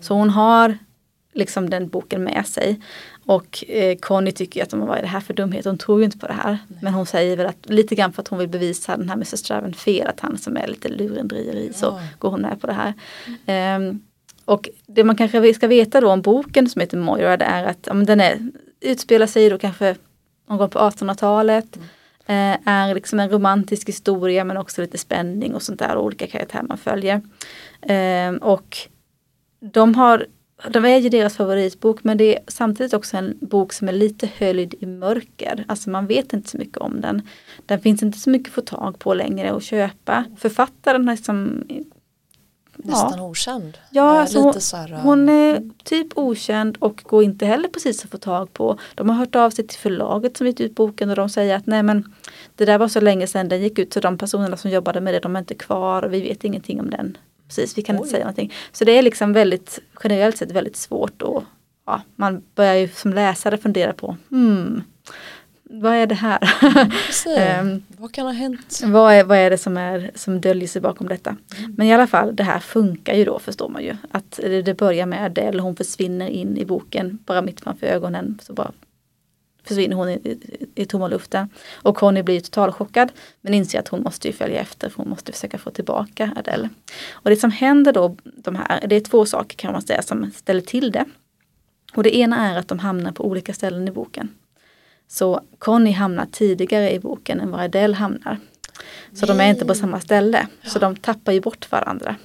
Så 0.00 0.14
hon 0.14 0.30
har 0.30 0.78
liksom 1.32 1.70
den 1.70 1.88
boken 1.88 2.24
med 2.24 2.46
sig. 2.46 2.80
Och 3.26 3.64
eh, 3.68 3.96
Conny 3.98 4.32
tycker 4.32 4.62
att 4.62 4.72
vad 4.72 4.98
är 4.98 5.02
det 5.02 5.08
här 5.08 5.20
för 5.20 5.34
dumhet? 5.34 5.64
Hon 5.64 5.78
tror 5.78 5.98
ju 5.98 6.04
inte 6.04 6.18
på 6.18 6.26
det 6.26 6.32
här. 6.32 6.58
Men 6.82 6.94
hon 6.94 7.06
säger 7.06 7.36
väl 7.36 7.46
att 7.46 7.70
lite 7.70 7.94
grann 7.94 8.12
för 8.12 8.22
att 8.22 8.28
hon 8.28 8.38
vill 8.38 8.48
bevisa 8.48 8.96
den 8.96 9.08
här 9.08 9.16
Mr. 9.16 9.36
Straven 9.36 9.74
fel. 9.74 10.06
Att 10.06 10.20
han 10.20 10.38
som 10.38 10.56
är 10.56 10.66
lite 10.66 10.88
lurendrejeri 10.88 11.72
så 11.74 11.86
Ja. 11.86 12.00
går 12.18 12.30
hon 12.30 12.40
med 12.42 12.60
på 12.60 12.66
det 12.66 12.72
här. 12.72 12.94
Ehm, 13.46 14.00
och 14.44 14.68
det 14.86 15.04
man 15.04 15.16
kanske 15.16 15.54
ska 15.54 15.66
veta 15.66 16.00
då 16.00 16.10
om 16.10 16.22
boken 16.22 16.68
som 16.68 16.80
heter 16.80 16.96
Moira 16.96 17.36
det 17.36 17.44
är 17.44 17.64
att 17.64 17.78
ja, 17.86 17.94
den 17.94 18.20
är, 18.20 18.38
utspelar 18.80 19.26
sig 19.26 19.50
då 19.50 19.58
kanske 19.58 19.96
någon 20.48 20.58
gång 20.58 20.70
på 20.70 20.78
1800-talet. 20.78 21.76
Eh, 22.26 22.68
är 22.68 22.94
liksom 22.94 23.20
en 23.20 23.30
romantisk 23.30 23.88
historia 23.88 24.44
men 24.44 24.56
också 24.56 24.82
lite 24.82 24.98
spänning 24.98 25.54
och 25.54 25.62
sånt 25.62 25.78
där 25.78 25.96
och 25.96 26.04
olika 26.04 26.26
karaktärer 26.26 26.62
man 26.62 26.78
följer. 26.78 27.20
Ehm, 27.82 28.36
och 28.36 28.76
de 29.60 29.94
har 29.94 30.26
de 30.70 30.84
är 30.84 30.96
ju 30.98 31.08
deras 31.08 31.36
favoritbok 31.36 32.04
men 32.04 32.16
det 32.18 32.36
är 32.36 32.42
samtidigt 32.48 32.94
också 32.94 33.16
en 33.16 33.38
bok 33.40 33.72
som 33.72 33.88
är 33.88 33.92
lite 33.92 34.28
höljd 34.38 34.74
i 34.80 34.86
mörker. 34.86 35.64
Alltså 35.68 35.90
man 35.90 36.06
vet 36.06 36.32
inte 36.32 36.50
så 36.50 36.58
mycket 36.58 36.76
om 36.78 37.00
den. 37.00 37.22
Den 37.66 37.80
finns 37.80 38.02
inte 38.02 38.18
så 38.18 38.30
mycket 38.30 38.48
att 38.48 38.54
få 38.54 38.60
tag 38.60 38.98
på 38.98 39.14
längre 39.14 39.52
och 39.52 39.62
köpa. 39.62 40.24
Författaren 40.38 41.08
har 41.08 41.14
liksom 41.14 41.64
Nästan 42.84 43.20
okänd. 43.20 43.78
Ja, 43.90 44.14
Eh, 44.14 44.20
alltså 44.20 44.36
lite 44.36 44.46
hon- 44.46 44.60
så 44.60 44.76
här, 44.76 44.92
eh, 44.92 44.98
hon 44.98 45.28
är 45.28 45.70
typ 45.84 46.18
okänd 46.18 46.76
och 46.80 47.02
går 47.06 47.22
inte 47.24 47.46
heller 47.46 47.68
precis 47.68 48.04
att 48.04 48.10
få 48.10 48.18
tag 48.18 48.52
på. 48.52 48.78
De 48.94 49.08
har 49.08 49.16
hört 49.16 49.34
av 49.36 49.50
sig 49.50 49.66
till 49.66 49.78
förlaget 49.78 50.36
som 50.36 50.46
gett 50.46 50.60
ut 50.60 50.74
boken 50.74 51.10
och 51.10 51.16
de 51.16 51.28
säger 51.28 51.56
att 51.56 51.66
nej 51.66 51.82
men 51.82 52.14
det 52.56 52.64
där 52.64 52.78
var 52.78 52.88
så 52.88 53.00
länge 53.00 53.26
sedan 53.26 53.48
den 53.48 53.62
gick 53.62 53.78
ut 53.78 53.92
så 53.92 54.00
de 54.00 54.18
personerna 54.18 54.56
som 54.56 54.70
jobbade 54.70 55.00
med 55.00 55.14
det 55.14 55.20
de 55.20 55.36
är 55.36 55.40
inte 55.40 55.54
kvar 55.54 56.02
och 56.04 56.12
vi 56.12 56.20
vet 56.20 56.44
ingenting 56.44 56.80
om 56.80 56.90
den. 56.90 57.16
Precis, 57.50 57.78
vi 57.78 57.82
kan 57.82 57.96
inte 57.96 58.04
Oj. 58.06 58.10
säga 58.10 58.24
någonting. 58.24 58.52
Så 58.72 58.84
det 58.84 58.92
är 58.98 59.02
liksom 59.02 59.32
väldigt 59.32 59.78
generellt 60.04 60.36
sett 60.36 60.52
väldigt 60.52 60.76
svårt 60.76 61.22
och 61.22 61.44
ja, 61.86 62.02
man 62.16 62.42
börjar 62.54 62.74
ju 62.74 62.88
som 62.88 63.12
läsare 63.12 63.58
fundera 63.58 63.92
på 63.92 64.16
hmm, 64.30 64.82
vad 65.72 65.92
är 65.92 66.06
det 66.06 66.14
här? 66.14 66.38
Ehm, 67.38 67.82
Vad 67.98 68.12
kan 68.12 68.26
ha 68.26 68.32
hänt? 68.32 68.80
vad, 68.84 69.12
är, 69.12 69.24
vad 69.24 69.38
är 69.38 69.50
det 69.50 69.58
som, 69.58 69.76
är, 69.76 70.10
som 70.14 70.40
döljer 70.40 70.68
sig 70.68 70.82
bakom 70.82 71.08
detta? 71.08 71.36
Men 71.76 71.86
i 71.86 71.94
alla 71.94 72.06
fall, 72.06 72.36
det 72.36 72.42
här 72.42 72.58
funkar 72.58 73.14
ju 73.14 73.24
då 73.24 73.38
förstår 73.38 73.68
man 73.68 73.82
ju. 73.82 73.96
Att 74.10 74.40
det, 74.42 74.62
det 74.62 74.74
börjar 74.74 75.06
med 75.06 75.24
Adele, 75.24 75.62
hon 75.62 75.76
försvinner 75.76 76.28
in 76.28 76.56
i 76.56 76.64
boken, 76.64 77.18
bara 77.26 77.42
mitt 77.42 77.60
framför 77.60 77.86
ögonen. 77.86 78.38
Så 78.42 78.52
bara 78.52 78.72
försvinner 79.64 79.96
hon 79.96 80.08
i, 80.08 80.12
i, 80.12 80.66
i 80.74 80.84
tomma 80.84 81.08
luften. 81.08 81.48
Och 81.82 81.96
Conny 81.96 82.22
blir 82.22 82.40
totalchockad 82.40 83.12
men 83.40 83.54
inser 83.54 83.78
att 83.78 83.88
hon 83.88 84.02
måste 84.02 84.28
ju 84.28 84.34
följa 84.34 84.60
efter 84.60 84.88
för 84.88 84.96
hon 84.96 85.08
måste 85.08 85.32
försöka 85.32 85.58
få 85.58 85.70
tillbaka 85.70 86.32
Adele. 86.36 86.68
Och 87.12 87.30
det 87.30 87.36
som 87.36 87.50
händer 87.50 87.92
då, 87.92 88.16
de 88.24 88.56
här, 88.56 88.86
det 88.86 88.96
är 88.96 89.00
två 89.00 89.26
saker 89.26 89.56
kan 89.56 89.72
man 89.72 89.82
säga 89.82 90.02
som 90.02 90.30
ställer 90.30 90.60
till 90.60 90.92
det. 90.92 91.04
Och 91.94 92.02
det 92.02 92.16
ena 92.16 92.50
är 92.50 92.58
att 92.58 92.68
de 92.68 92.78
hamnar 92.78 93.12
på 93.12 93.24
olika 93.24 93.54
ställen 93.54 93.88
i 93.88 93.90
boken. 93.90 94.28
Så 95.08 95.40
Conny 95.58 95.90
hamnar 95.90 96.26
tidigare 96.32 96.92
i 96.92 96.98
boken 96.98 97.40
än 97.40 97.50
vad 97.50 97.60
Adele 97.60 97.94
hamnar. 97.94 98.38
Så 99.12 99.26
de 99.26 99.40
är 99.40 99.50
inte 99.50 99.66
på 99.66 99.74
samma 99.74 100.00
ställe. 100.00 100.46
Så 100.64 100.78
de 100.78 100.96
tappar 100.96 101.32
ju 101.32 101.40
bort 101.40 101.72
varandra. 101.72 102.16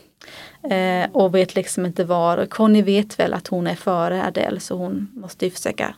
Eh, 0.69 1.09
och 1.11 1.35
vet 1.35 1.55
liksom 1.55 1.85
inte 1.85 2.03
var. 2.03 2.37
Och 2.37 2.49
Conny 2.49 2.81
vet 2.81 3.19
väl 3.19 3.33
att 3.33 3.47
hon 3.47 3.67
är 3.67 3.75
före 3.75 4.25
Adele 4.25 4.59
så 4.59 4.77
hon 4.77 5.11
måste 5.13 5.45
ju 5.45 5.51
försöka 5.51 5.95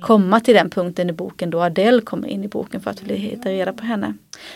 komma 0.00 0.40
till 0.40 0.54
den 0.54 0.70
punkten 0.70 1.10
i 1.10 1.12
boken 1.12 1.50
då 1.50 1.62
Adele 1.62 2.00
kommer 2.00 2.28
in 2.28 2.44
i 2.44 2.48
boken 2.48 2.80
för 2.80 2.90
att 2.90 3.00
hitta 3.00 3.48
reda 3.48 3.72
på 3.72 3.84
henne. 3.84 4.14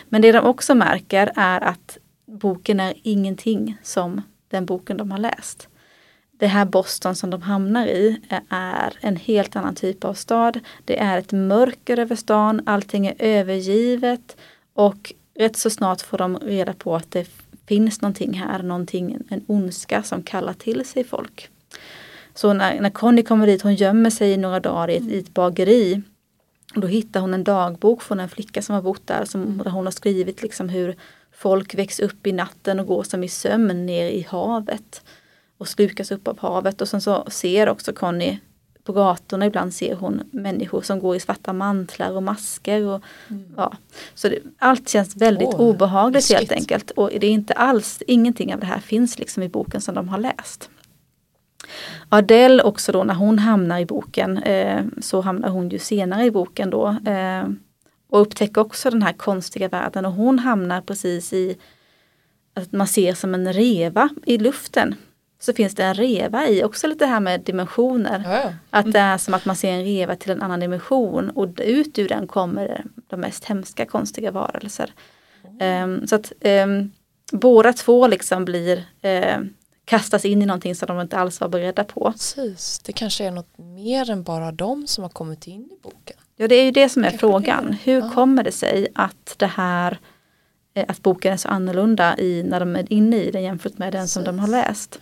Men 0.08 0.22
det 0.22 0.32
de 0.32 0.38
också 0.38 0.74
märker 0.74 1.32
är 1.36 1.60
att 1.60 1.98
boken 2.26 2.80
är 2.80 2.94
ingenting 3.02 3.76
som 3.82 4.22
den 4.48 4.66
boken 4.66 4.96
de 4.96 5.10
har 5.10 5.18
läst. 5.18 5.68
Det 6.32 6.46
här 6.46 6.64
Boston 6.64 7.16
som 7.16 7.30
de 7.30 7.42
hamnar 7.42 7.86
i 7.86 8.20
är 8.48 8.98
en 9.00 9.16
helt 9.16 9.56
annan 9.56 9.74
typ 9.74 10.04
av 10.04 10.14
stad. 10.14 10.60
Det 10.84 10.98
är 10.98 11.18
ett 11.18 11.32
mörker 11.32 11.98
över 11.98 12.16
stan, 12.16 12.62
allting 12.66 13.06
är 13.06 13.14
övergivet 13.18 14.36
och 14.74 15.12
rätt 15.34 15.56
så 15.56 15.70
snart 15.70 16.00
får 16.00 16.18
de 16.18 16.38
reda 16.38 16.72
på 16.72 16.96
att 16.96 17.10
det 17.10 17.28
finns 17.66 18.00
någonting 18.00 18.32
här, 18.32 18.62
någonting, 18.62 19.18
en 19.28 19.44
ondska 19.46 20.02
som 20.02 20.22
kallar 20.22 20.52
till 20.52 20.84
sig 20.84 21.04
folk. 21.04 21.50
Så 22.38 22.52
när, 22.52 22.80
när 22.80 22.90
Conny 22.90 23.22
kommer 23.22 23.46
dit, 23.46 23.62
hon 23.62 23.74
gömmer 23.74 24.10
sig 24.10 24.30
i 24.30 24.36
några 24.36 24.60
dagar 24.60 24.90
i 24.90 24.96
ett, 24.96 25.08
i 25.08 25.18
ett 25.18 25.34
bageri. 25.34 26.02
Och 26.74 26.80
då 26.80 26.86
hittar 26.86 27.20
hon 27.20 27.34
en 27.34 27.44
dagbok 27.44 28.02
från 28.02 28.20
en 28.20 28.28
flicka 28.28 28.62
som 28.62 28.74
har 28.74 28.82
bott 28.82 29.06
där, 29.06 29.24
som, 29.24 29.58
där 29.64 29.70
hon 29.70 29.84
har 29.84 29.90
skrivit 29.90 30.42
liksom 30.42 30.68
hur 30.68 30.96
folk 31.32 31.74
väcks 31.74 32.00
upp 32.00 32.26
i 32.26 32.32
natten 32.32 32.80
och 32.80 32.86
går 32.86 33.02
som 33.02 33.24
i 33.24 33.28
sömn 33.28 33.86
ner 33.86 34.06
i 34.06 34.26
havet. 34.30 35.02
Och 35.58 35.68
slukas 35.68 36.10
upp 36.10 36.28
av 36.28 36.38
havet 36.38 36.80
och 36.80 36.88
sen 36.88 37.00
så 37.00 37.24
ser 37.30 37.68
också 37.68 37.92
Conny 37.92 38.38
på 38.84 38.92
gatorna 38.92 39.46
ibland 39.46 39.74
ser 39.74 39.94
hon 39.94 40.22
människor 40.30 40.82
som 40.82 40.98
går 40.98 41.16
i 41.16 41.20
svarta 41.20 41.52
mantlar 41.52 42.12
och 42.12 42.22
masker. 42.22 42.86
Och, 42.86 43.02
mm. 43.28 43.54
ja. 43.56 43.72
Så 44.14 44.28
det, 44.28 44.38
allt 44.58 44.88
känns 44.88 45.16
väldigt 45.16 45.48
oh, 45.48 45.60
obehagligt 45.60 46.32
helt 46.32 46.52
enkelt. 46.52 46.90
Och 46.90 47.10
det 47.10 47.26
är 47.26 47.30
inte 47.30 47.52
alls, 47.54 48.02
ingenting 48.06 48.54
av 48.54 48.60
det 48.60 48.66
här 48.66 48.80
finns 48.80 49.18
liksom 49.18 49.42
i 49.42 49.48
boken 49.48 49.80
som 49.80 49.94
de 49.94 50.08
har 50.08 50.18
läst. 50.18 50.70
Adele 52.08 52.62
också 52.62 52.92
då 52.92 53.04
när 53.04 53.14
hon 53.14 53.38
hamnar 53.38 53.78
i 53.78 53.86
boken 53.86 54.38
eh, 54.38 54.84
så 55.00 55.20
hamnar 55.20 55.48
hon 55.48 55.68
ju 55.68 55.78
senare 55.78 56.24
i 56.24 56.30
boken 56.30 56.70
då. 56.70 56.96
Eh, 57.06 57.48
och 58.10 58.20
upptäcker 58.20 58.60
också 58.60 58.90
den 58.90 59.02
här 59.02 59.12
konstiga 59.12 59.68
världen 59.68 60.06
och 60.06 60.12
hon 60.12 60.38
hamnar 60.38 60.80
precis 60.80 61.32
i 61.32 61.56
att 62.54 62.72
man 62.72 62.86
ser 62.86 63.14
som 63.14 63.34
en 63.34 63.52
reva 63.52 64.08
i 64.26 64.38
luften 64.38 64.94
så 65.40 65.52
finns 65.52 65.74
det 65.74 65.84
en 65.84 65.94
reva 65.94 66.48
i, 66.48 66.64
också 66.64 66.86
lite 66.86 67.06
här 67.06 67.20
med 67.20 67.40
dimensioner. 67.40 68.22
Ja, 68.24 68.32
ja. 68.32 68.40
Mm. 68.40 68.54
Att 68.70 68.92
det 68.92 68.98
är 68.98 69.18
som 69.18 69.34
att 69.34 69.44
man 69.44 69.56
ser 69.56 69.70
en 69.70 69.84
reva 69.84 70.16
till 70.16 70.30
en 70.30 70.42
annan 70.42 70.60
dimension 70.60 71.30
och 71.30 71.48
ut 71.58 71.98
ur 71.98 72.08
den 72.08 72.26
kommer 72.26 72.84
de 73.06 73.20
mest 73.20 73.44
hemska 73.44 73.86
konstiga 73.86 74.30
varelser. 74.30 74.92
Mm. 75.60 75.90
Um, 75.90 76.06
så 76.06 76.14
att 76.14 76.32
um, 76.44 76.92
båda 77.32 77.72
två 77.72 78.06
liksom 78.06 78.44
blir 78.44 78.76
uh, 79.04 79.46
kastas 79.88 80.24
in 80.24 80.42
i 80.42 80.46
någonting 80.46 80.74
som 80.74 80.86
de 80.86 81.00
inte 81.00 81.18
alls 81.18 81.40
var 81.40 81.48
beredda 81.48 81.84
på. 81.84 82.12
Precis, 82.12 82.78
det 82.78 82.92
kanske 82.92 83.24
är 83.24 83.30
något 83.30 83.58
mer 83.58 84.10
än 84.10 84.22
bara 84.22 84.52
de 84.52 84.86
som 84.86 85.02
har 85.02 85.10
kommit 85.10 85.46
in 85.46 85.64
i 85.64 85.82
boken. 85.82 86.16
Ja 86.36 86.48
det 86.48 86.54
är 86.54 86.64
ju 86.64 86.70
det 86.70 86.88
som 86.88 87.04
är 87.04 87.10
kanske 87.10 87.18
frågan. 87.18 87.76
Hur 87.84 88.00
ja. 88.00 88.10
kommer 88.14 88.42
det 88.42 88.52
sig 88.52 88.88
att 88.94 89.34
det 89.36 89.46
här 89.46 89.98
Eh, 90.78 90.84
att 90.88 91.02
boken 91.02 91.32
är 91.32 91.36
så 91.36 91.48
annorlunda 91.48 92.18
i, 92.18 92.42
när 92.42 92.60
de 92.60 92.76
är 92.76 92.92
inne 92.92 93.16
i 93.16 93.30
den 93.30 93.42
jämfört 93.42 93.78
med 93.78 93.92
den 93.92 94.08
som 94.08 94.24
de 94.24 94.38
har 94.38 94.48
läst. 94.48 94.98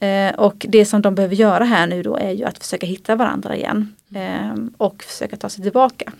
Eh, 0.00 0.34
och 0.34 0.66
det 0.68 0.86
som 0.86 1.02
de 1.02 1.14
behöver 1.14 1.34
göra 1.34 1.64
här 1.64 1.86
nu 1.86 2.02
då 2.02 2.16
är 2.16 2.30
ju 2.30 2.44
att 2.44 2.58
försöka 2.58 2.86
hitta 2.86 3.16
varandra 3.16 3.56
igen 3.56 3.94
eh, 4.14 4.54
och 4.76 5.02
försöka 5.02 5.36
ta 5.36 5.48
sig 5.48 5.62
tillbaka. 5.62 6.12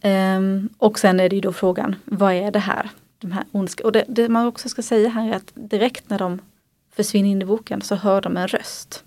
Eh, 0.00 0.40
och 0.78 0.98
sen 0.98 1.20
är 1.20 1.28
det 1.28 1.36
ju 1.36 1.40
då 1.40 1.52
frågan, 1.52 1.96
vad 2.04 2.32
är 2.32 2.50
det 2.50 2.58
här? 2.58 2.90
De 3.24 3.32
här 3.32 3.44
ondska. 3.52 3.84
Och 3.84 3.92
det, 3.92 4.04
det, 4.08 4.28
man 4.28 4.46
också 4.46 4.68
ska 4.68 4.82
säga 4.82 5.08
här 5.08 5.28
är 5.28 5.36
att 5.36 5.52
direkt 5.54 6.10
när 6.10 6.18
de 6.18 6.40
försvinner 6.96 7.30
in 7.30 7.42
i 7.42 7.44
boken 7.44 7.82
så 7.82 7.94
hör 7.94 8.20
de 8.20 8.36
en 8.36 8.48
röst. 8.48 9.04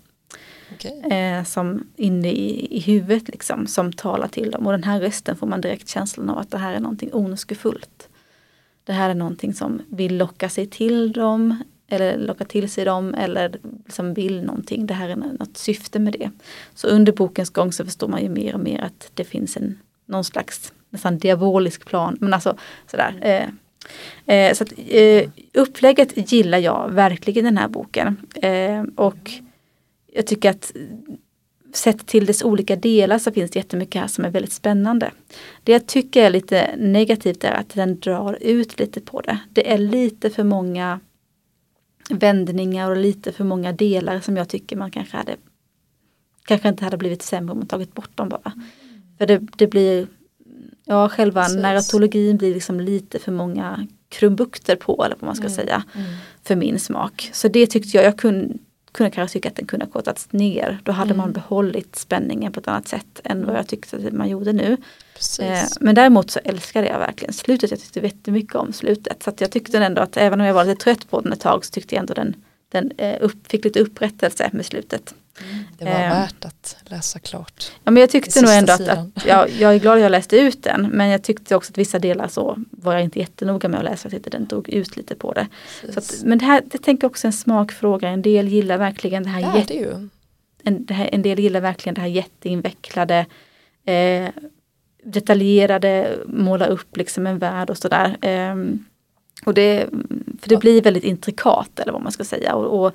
Okay. 0.74 1.18
Eh, 1.18 1.44
som 1.44 1.86
inne 1.96 2.30
i, 2.30 2.76
i 2.76 2.80
huvudet 2.80 3.28
liksom, 3.28 3.66
som 3.66 3.92
talar 3.92 4.28
till 4.28 4.50
dem. 4.50 4.66
Och 4.66 4.72
den 4.72 4.84
här 4.84 5.00
rösten 5.00 5.36
får 5.36 5.46
man 5.46 5.60
direkt 5.60 5.88
känslan 5.88 6.30
av 6.30 6.38
att 6.38 6.50
det 6.50 6.58
här 6.58 6.74
är 6.74 6.80
någonting 6.80 7.10
ondskefullt 7.12 8.08
det 8.88 8.94
här 8.94 9.10
är 9.10 9.14
någonting 9.14 9.54
som 9.54 9.82
vill 9.88 10.16
locka 10.16 10.48
sig 10.48 10.66
till 10.66 11.12
dem 11.12 11.62
eller 11.88 12.18
locka 12.18 12.44
till 12.44 12.70
sig 12.70 12.84
dem 12.84 13.14
eller 13.14 13.58
liksom 13.84 14.14
vill 14.14 14.42
någonting. 14.42 14.86
Det 14.86 14.94
här 14.94 15.08
är 15.08 15.16
något 15.16 15.56
syfte 15.56 15.98
med 15.98 16.12
det. 16.12 16.30
Så 16.74 16.88
under 16.88 17.12
bokens 17.12 17.50
gång 17.50 17.72
så 17.72 17.84
förstår 17.84 18.08
man 18.08 18.22
ju 18.22 18.28
mer 18.28 18.54
och 18.54 18.60
mer 18.60 18.80
att 18.80 19.10
det 19.14 19.24
finns 19.24 19.56
en 19.56 19.78
någon 20.06 20.24
slags 20.24 20.72
nästan 20.90 21.18
diabolisk 21.18 21.84
plan. 21.84 22.16
Men 22.20 22.34
alltså 22.34 22.56
sådär. 22.86 23.18
Eh, 23.20 23.48
eh, 24.26 24.54
så 24.54 24.64
att, 24.64 24.72
eh, 24.88 25.30
upplägget 25.54 26.32
gillar 26.32 26.58
jag 26.58 26.90
verkligen 26.90 27.46
i 27.46 27.48
den 27.48 27.58
här 27.58 27.68
boken. 27.68 28.16
Eh, 28.34 28.82
och 28.96 29.30
jag 30.12 30.26
tycker 30.26 30.50
att 30.50 30.72
sett 31.72 32.06
till 32.06 32.26
dess 32.26 32.42
olika 32.42 32.76
delar 32.76 33.18
så 33.18 33.32
finns 33.32 33.50
det 33.50 33.58
jättemycket 33.58 34.00
här 34.00 34.08
som 34.08 34.24
är 34.24 34.30
väldigt 34.30 34.52
spännande. 34.52 35.10
Det 35.64 35.72
jag 35.72 35.86
tycker 35.86 36.24
är 36.24 36.30
lite 36.30 36.76
negativt 36.76 37.44
är 37.44 37.52
att 37.52 37.68
den 37.68 38.00
drar 38.00 38.38
ut 38.40 38.78
lite 38.78 39.00
på 39.00 39.20
det. 39.20 39.38
Det 39.50 39.72
är 39.72 39.78
lite 39.78 40.30
för 40.30 40.44
många 40.44 41.00
vändningar 42.10 42.90
och 42.90 42.96
lite 42.96 43.32
för 43.32 43.44
många 43.44 43.72
delar 43.72 44.20
som 44.20 44.36
jag 44.36 44.48
tycker 44.48 44.76
man 44.76 44.90
kanske 44.90 45.16
hade 45.16 45.36
kanske 46.44 46.68
inte 46.68 46.84
hade 46.84 46.96
blivit 46.96 47.22
sämre 47.22 47.52
om 47.52 47.58
man 47.58 47.66
tagit 47.66 47.94
bort 47.94 48.16
dem 48.16 48.28
bara. 48.28 48.52
Mm. 48.54 48.66
För 49.18 49.26
det, 49.26 49.38
det, 49.56 49.66
blir, 49.66 50.06
ja 50.88 51.08
själva 51.08 51.42
Precis. 51.42 51.62
narratologin 51.62 52.36
blir 52.36 52.54
liksom 52.54 52.80
lite 52.80 53.18
för 53.18 53.32
många 53.32 53.86
krumbukter 54.08 54.76
på 54.76 55.04
eller 55.04 55.16
vad 55.20 55.26
man 55.26 55.36
ska 55.36 55.46
mm. 55.46 55.56
säga. 55.56 55.82
Mm. 55.94 56.06
För 56.42 56.56
min 56.56 56.78
smak. 56.78 57.30
Så 57.32 57.48
det 57.48 57.66
tyckte 57.66 57.96
jag, 57.96 58.06
jag 58.06 58.18
kunde 58.18 58.54
kunde 58.92 59.10
kanske 59.10 59.32
tycka 59.32 59.48
att 59.48 59.56
den 59.56 59.66
kunde 59.66 59.86
kortats 59.86 60.32
ner. 60.32 60.78
Då 60.84 60.92
hade 60.92 61.10
mm. 61.10 61.16
man 61.16 61.32
behållit 61.32 61.96
spänningen 61.96 62.52
på 62.52 62.60
ett 62.60 62.68
annat 62.68 62.88
sätt 62.88 63.20
än 63.24 63.46
vad 63.46 63.56
jag 63.56 63.68
tyckte 63.68 63.96
att 63.96 64.12
man 64.12 64.28
gjorde 64.28 64.52
nu. 64.52 64.76
Eh, 65.40 65.62
men 65.80 65.94
däremot 65.94 66.30
så 66.30 66.40
älskade 66.44 66.86
jag 66.86 66.98
verkligen 66.98 67.32
slutet. 67.32 67.70
Jag 67.70 67.80
tyckte 67.80 68.00
jättemycket 68.00 68.54
om 68.54 68.72
slutet. 68.72 69.22
Så 69.22 69.32
jag 69.38 69.50
tyckte 69.52 69.78
ändå 69.78 70.02
att 70.02 70.16
även 70.16 70.40
om 70.40 70.46
jag 70.46 70.54
var 70.54 70.64
lite 70.64 70.84
trött 70.84 71.10
på 71.10 71.20
den 71.20 71.32
ett 71.32 71.40
tag 71.40 71.64
så 71.64 71.70
tyckte 71.70 71.94
jag 71.94 72.00
ändå 72.00 72.14
den, 72.14 72.34
den 72.68 72.92
eh, 72.96 73.16
upp, 73.20 73.46
fick 73.48 73.64
lite 73.64 73.80
upprättelse 73.80 74.50
med 74.52 74.66
slutet. 74.66 75.14
Det 75.78 75.84
var 75.84 75.92
eh, 75.92 75.98
värt 75.98 76.44
att 76.44 76.76
läsa 76.84 77.18
klart. 77.18 77.72
Ja, 77.84 77.90
men 77.90 78.00
jag 78.00 78.10
tyckte 78.10 78.42
nog 78.42 78.50
ändå 78.50 78.72
att, 78.72 78.88
att 78.88 79.26
ja, 79.26 79.48
jag 79.48 79.74
är 79.74 79.78
glad 79.78 79.96
att 79.96 80.02
jag 80.02 80.10
läste 80.10 80.36
ut 80.36 80.62
den. 80.62 80.88
Men 80.92 81.08
jag 81.08 81.22
tyckte 81.22 81.56
också 81.56 81.72
att 81.72 81.78
vissa 81.78 81.98
delar 81.98 82.28
så 82.28 82.58
var 82.70 82.92
jag 82.92 83.02
inte 83.02 83.18
jättenoga 83.18 83.68
med 83.68 83.78
att 83.78 83.84
läsa. 83.84 84.06
Jag 84.06 84.12
tyckte 84.12 84.30
den 84.30 84.46
drog 84.46 84.68
ut 84.68 84.96
lite 84.96 85.14
på 85.14 85.32
det. 85.32 85.46
Att, 85.96 86.14
men 86.24 86.38
det 86.38 86.44
här, 86.44 86.62
det 86.66 86.78
tänker 86.78 87.06
också 87.06 87.26
en 87.26 87.32
smakfråga. 87.32 88.08
En 88.08 88.22
del 88.22 88.48
gillar 88.48 88.78
verkligen 88.78 89.22
det 89.22 89.28
här. 89.28 89.40
Ja, 89.40 89.62
det 89.68 89.74
ju. 89.74 90.08
En, 90.62 90.84
det 90.84 90.94
här, 90.94 91.08
en 91.12 91.22
del 91.22 91.38
gillar 91.38 91.60
verkligen 91.60 91.94
det 91.94 92.00
här 92.00 92.08
jätteinvecklade. 92.08 93.26
Eh, 93.84 94.28
detaljerade, 95.02 96.18
måla 96.26 96.66
upp 96.66 96.96
liksom 96.96 97.26
en 97.26 97.38
värld 97.38 97.70
och 97.70 97.78
sådär. 97.78 98.16
Eh, 98.20 98.54
och 99.44 99.54
det, 99.54 99.86
för 100.40 100.48
det 100.48 100.56
blir 100.56 100.82
väldigt 100.82 101.04
intrikat 101.04 101.80
eller 101.80 101.92
vad 101.92 102.02
man 102.02 102.12
ska 102.12 102.24
säga. 102.24 102.54
Och, 102.54 102.84
och 102.84 102.94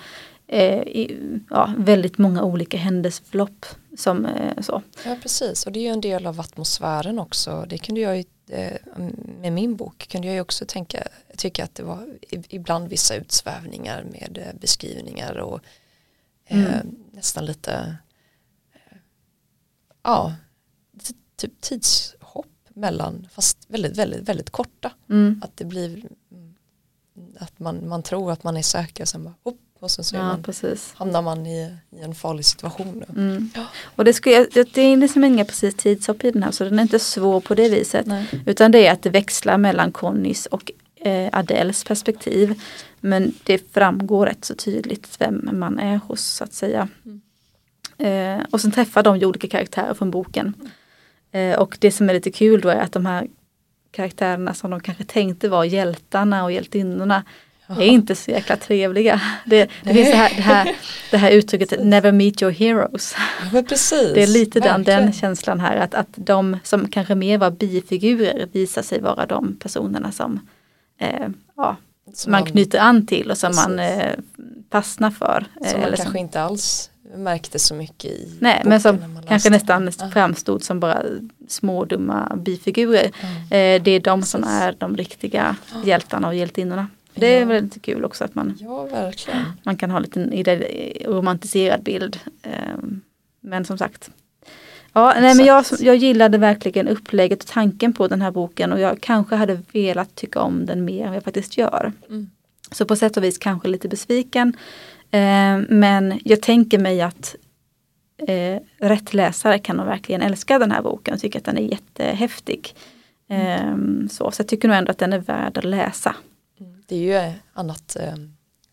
eh, 0.54 0.82
i, 0.82 1.20
ja, 1.50 1.74
väldigt 1.78 2.18
många 2.18 2.44
olika 2.44 2.78
händelseförlopp. 2.78 3.66
Som, 3.98 4.26
eh, 4.26 4.62
så. 4.62 4.82
Ja 5.06 5.18
precis 5.22 5.66
och 5.66 5.72
det 5.72 5.80
är 5.80 5.84
ju 5.84 5.89
en 5.89 6.02
del 6.02 6.28
av 6.28 6.39
atmosfären 6.39 7.20
också. 7.20 7.66
Det 7.70 7.78
kunde 7.78 8.02
jag 8.02 8.18
ju 8.18 8.24
eh, 8.50 8.78
med 9.42 9.54
min 9.54 9.76
bok 9.76 10.08
kunde 10.12 10.28
jag 10.28 10.36
ju 10.36 10.42
också 10.42 10.66
tänka, 10.66 11.08
tycka 11.38 11.63
att 11.63 11.76
det 11.76 11.84
var 11.84 12.18
ibland 12.50 12.89
vissa 12.89 13.16
utsvävningar 13.16 14.04
med 14.04 14.38
eh, 14.38 14.60
beskrivningar 14.60 15.38
och 15.38 15.60
eh, 16.46 16.74
mm. 16.74 16.96
nästan 17.12 17.46
lite 17.46 17.98
ja, 20.04 20.34
typ 21.36 21.62
tidshopp 21.62 22.46
mellan, 22.70 23.28
fast 23.32 23.58
väldigt, 23.68 23.98
väldigt, 23.98 24.30
väldigt 24.30 24.50
korta. 24.50 24.92
Mm. 25.10 25.42
Att 25.44 25.58
det 25.58 25.66
blir 25.66 26.06
mm, 26.32 26.56
att 27.39 27.60
man, 27.60 27.89
man 27.89 28.04
tror 28.04 28.32
att 28.32 28.44
man 28.44 28.58
är 28.58 28.62
säker 28.62 29.04
och 29.04 29.08
sen 29.08 29.24
bara, 29.24 29.36
hopp, 29.44 29.60
och 29.84 29.91
sen 29.91 30.04
så 30.04 30.15
ja, 30.15 30.24
man, 30.24 30.43
precis. 30.43 30.93
hamnar 30.98 31.22
man 31.22 31.46
i, 31.46 31.76
i, 31.91 32.02
en 32.02 32.15
farlig 32.15 32.46
situation. 32.46 33.04
Mm. 33.10 33.50
Ja. 33.56 33.65
Och 33.96 34.06
det, 34.06 34.13
skulle, 34.13 34.48
det 34.74 34.82
är 34.82 34.98
liksom 34.98 35.24
inga 35.24 35.46
precis 35.46 35.76
tidshopp 35.76 36.24
i 36.24 36.32
den 36.32 36.43
här 36.43 36.52
så 36.52 36.63
den 36.63 36.80
är 36.80 36.84
inte 36.84 37.00
svår 37.00 37.39
på 37.41 37.56
det 37.56 37.69
viset. 37.69 38.06
Nej. 38.06 38.43
Utan 38.46 38.72
det 38.72 38.88
är 38.88 38.91
att 38.91 39.02
det 39.02 39.10
växlar 39.10 39.58
mellan 39.58 39.91
Connys 39.91 40.46
och 40.46 40.72
eh, 40.96 41.30
Adels 41.32 41.84
perspektiv. 41.84 42.62
Men 43.00 43.34
det 43.43 43.74
framgår 43.74 44.26
rätt 44.26 44.46
så 44.46 44.56
tydligt 44.56 45.15
vem 45.19 45.50
man 45.54 45.80
är 45.80 45.98
hos 45.98 46.22
så 46.22 46.43
att 46.43 46.54
säga. 46.54 46.88
Mm. 47.06 47.22
Eh, 47.98 48.46
och 48.52 48.62
sen 48.62 48.72
träffar 48.72 49.04
de 49.04 49.24
olika 49.24 49.48
karaktärer 49.48 49.93
från 49.93 50.12
boken. 50.12 50.54
Eh, 51.32 51.60
och 51.60 51.78
det 51.80 51.91
som 51.91 52.10
är 52.10 52.13
lite 52.13 52.32
kul 52.32 52.62
då 52.62 52.69
är 52.69 52.80
att 52.80 52.91
de 52.91 53.06
här 53.06 53.28
karaktärerna 53.91 54.54
som 54.54 54.72
de 54.72 54.80
kanske 54.80 55.04
tänkte 55.04 55.50
var 55.50 55.63
hjältarna 55.63 56.43
och 56.43 56.52
hjältinnorna 56.52 57.24
är 57.67 57.82
inte 57.82 58.15
så 58.15 58.32
jäkla 58.32 58.58
trevliga. 58.58 59.21
Det, 59.45 59.69
det 59.84 59.93
finns 59.93 60.12
det 60.12 60.15
här, 60.15 60.34
det, 60.36 60.41
här, 60.41 60.76
det 61.12 61.17
här 61.17 61.32
uttrycket 61.32 61.84
never 61.86 62.12
meet 62.12 62.41
your 62.41 62.52
heroes. 62.52 63.15
Ja, 63.54 63.63
precis, 63.63 64.13
det 64.13 64.23
är 64.23 64.28
lite 64.28 64.60
den, 64.60 64.84
den 64.84 65.13
känslan 65.13 65.60
här 65.60 65.78
att, 65.78 65.93
att 65.93 66.08
de 66.15 66.58
som 66.63 66.88
kanske 66.88 67.15
mer 67.15 67.38
var 67.38 67.52
bifigurer 67.52 68.47
visar 68.52 68.82
sig 68.82 69.02
vara 69.02 69.26
de 69.26 69.56
personerna 69.56 70.12
som, 70.12 70.39
eh, 70.99 71.28
ja, 71.58 71.76
som 72.13 72.32
man, 72.32 72.41
man 72.41 72.52
knyter 72.52 72.80
an 72.80 73.08
till 73.08 73.32
och 73.32 73.38
som 73.38 73.49
precis. 73.49 73.67
man 73.67 73.80
eh, 73.80 74.12
fastnar 74.71 75.12
för. 75.12 75.45
Som 75.56 75.82
man 75.82 75.89
kanske 75.89 76.06
som, 76.06 76.17
inte 76.17 76.41
alls 76.41 76.89
märkte 77.15 77.60
så 77.60 77.76
mycket 77.76 78.12
i 78.12 78.38
Nej 78.39 78.62
men 78.65 78.82
som 78.82 79.21
kanske 79.28 79.49
nästan 79.49 79.89
ah. 79.99 80.10
framstod 80.10 80.63
som 80.63 80.80
bara 80.80 81.04
små 81.47 81.86
dumma 81.86 82.36
bifigurer. 82.36 83.12
Mm. 83.21 83.36
Eh, 83.43 83.84
det 83.84 83.91
är 83.91 83.99
de 83.99 84.23
som 84.23 84.43
är 84.43 84.76
de 84.78 84.97
riktiga 84.97 85.56
hjältarna 85.86 86.28
och 86.28 86.36
hjältinnorna. 86.36 86.88
Det 87.15 87.28
är 87.28 87.39
ja. 87.39 87.45
väldigt 87.45 87.82
kul 87.82 88.06
också 88.06 88.23
att 88.23 88.36
man, 88.36 88.58
ja, 88.60 89.12
man 89.63 89.78
kan 89.78 89.91
ha 89.91 89.97
en 89.97 90.04
liten 90.04 90.63
romantiserad 91.06 91.84
bild. 91.84 92.19
Ehm, 92.43 93.02
men 93.41 93.65
som 93.65 93.78
sagt. 93.78 94.12
Ja, 94.93 95.13
nej, 95.19 95.36
men 95.36 95.45
jag, 95.45 95.65
jag 95.80 95.95
gillade 95.95 96.38
verkligen 96.38 96.88
upplägget 96.88 97.43
och 97.43 97.49
tanken 97.49 97.93
på 97.93 98.08
den 98.08 98.21
här 98.21 98.32
boken 98.32 98.73
och 98.73 98.80
jag 98.80 99.02
kanske 99.02 99.36
hade 99.36 99.62
velat 99.71 100.15
tycka 100.15 100.41
om 100.41 100.65
den 100.65 100.86
mer 100.86 101.08
än 101.08 101.13
jag 101.13 101.23
faktiskt 101.23 101.58
gör. 101.58 101.91
Mm. 102.10 102.30
Så 102.71 102.86
på 102.86 102.95
sätt 102.95 103.17
och 103.17 103.23
vis 103.23 103.38
kanske 103.38 103.67
lite 103.67 103.88
besviken. 103.88 104.58
Eh, 105.12 105.60
men 105.69 106.19
jag 106.23 106.41
tänker 106.41 106.80
mig 106.80 107.02
att 107.02 107.36
eh, 108.28 108.60
rätt 108.78 109.13
läsare 109.13 109.60
kan 109.60 109.78
nog 109.78 109.86
verkligen 109.86 110.21
älska 110.21 110.60
den 110.60 110.71
här 110.71 110.82
boken 110.82 111.13
och 111.13 111.19
tycka 111.19 111.39
att 111.39 111.45
den 111.45 111.58
är 111.58 111.71
jättehäftig. 111.71 112.76
Eh, 113.30 113.76
så, 114.10 114.32
så 114.32 114.41
jag 114.41 114.47
tycker 114.47 114.67
nog 114.67 114.78
ändå 114.78 114.91
att 114.91 114.97
den 114.97 115.13
är 115.13 115.19
värd 115.19 115.58
att 115.58 115.63
läsa. 115.63 116.15
Det 116.88 116.96
är 116.96 117.28
ju 117.30 117.34
annat 117.54 117.96
eh, 118.00 118.13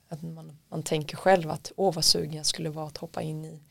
att 0.08 0.22
man, 0.22 0.52
man 0.70 0.82
tänker 0.82 1.16
själv 1.16 1.50
att 1.50 1.72
åh 1.76 1.94
vad 1.94 2.04
sugen 2.04 2.32
jag 2.34 2.46
skulle 2.46 2.70
vara 2.70 2.86
att 2.86 2.96
hoppa 2.98 3.22
in 3.22 3.44
i 3.44 3.62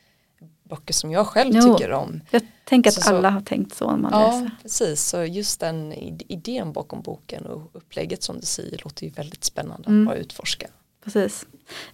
böcker 0.70 0.94
som 0.94 1.12
jag 1.12 1.28
själv 1.28 1.52
Jo. 1.56 1.78
tycker 1.78 1.92
om. 1.92 2.22
Jag 2.32 2.42
tänker 2.66 2.90
att 2.90 2.94
Så- 2.94 3.02
så- 3.02 3.16
alla 3.16 3.30
har 3.30 3.42
tänkt 3.42 3.76
så 3.76 3.92
när 3.92 3.98
man 3.98 4.12
Ja, 4.14 4.28
läser. 4.32 4.52
precis. 4.62 5.02
Så 5.04 5.24
just 5.26 5.60
den 5.60 5.94
id- 5.94 6.24
idén 6.28 6.74
bakom 6.74 7.02
boken 7.02 7.46
och 7.46 7.70
upplägget 7.74 8.24
som 8.24 8.40
du 8.40 8.46
säger 8.46 8.82
låter 8.84 9.04
ju 9.06 9.10
väldigt 9.12 9.44
spännande 9.44 9.90
Mm. 9.90 10.02
att 10.08 10.14
bara 10.14 10.20
utforska. 10.22 10.68
Precis. 11.04 11.46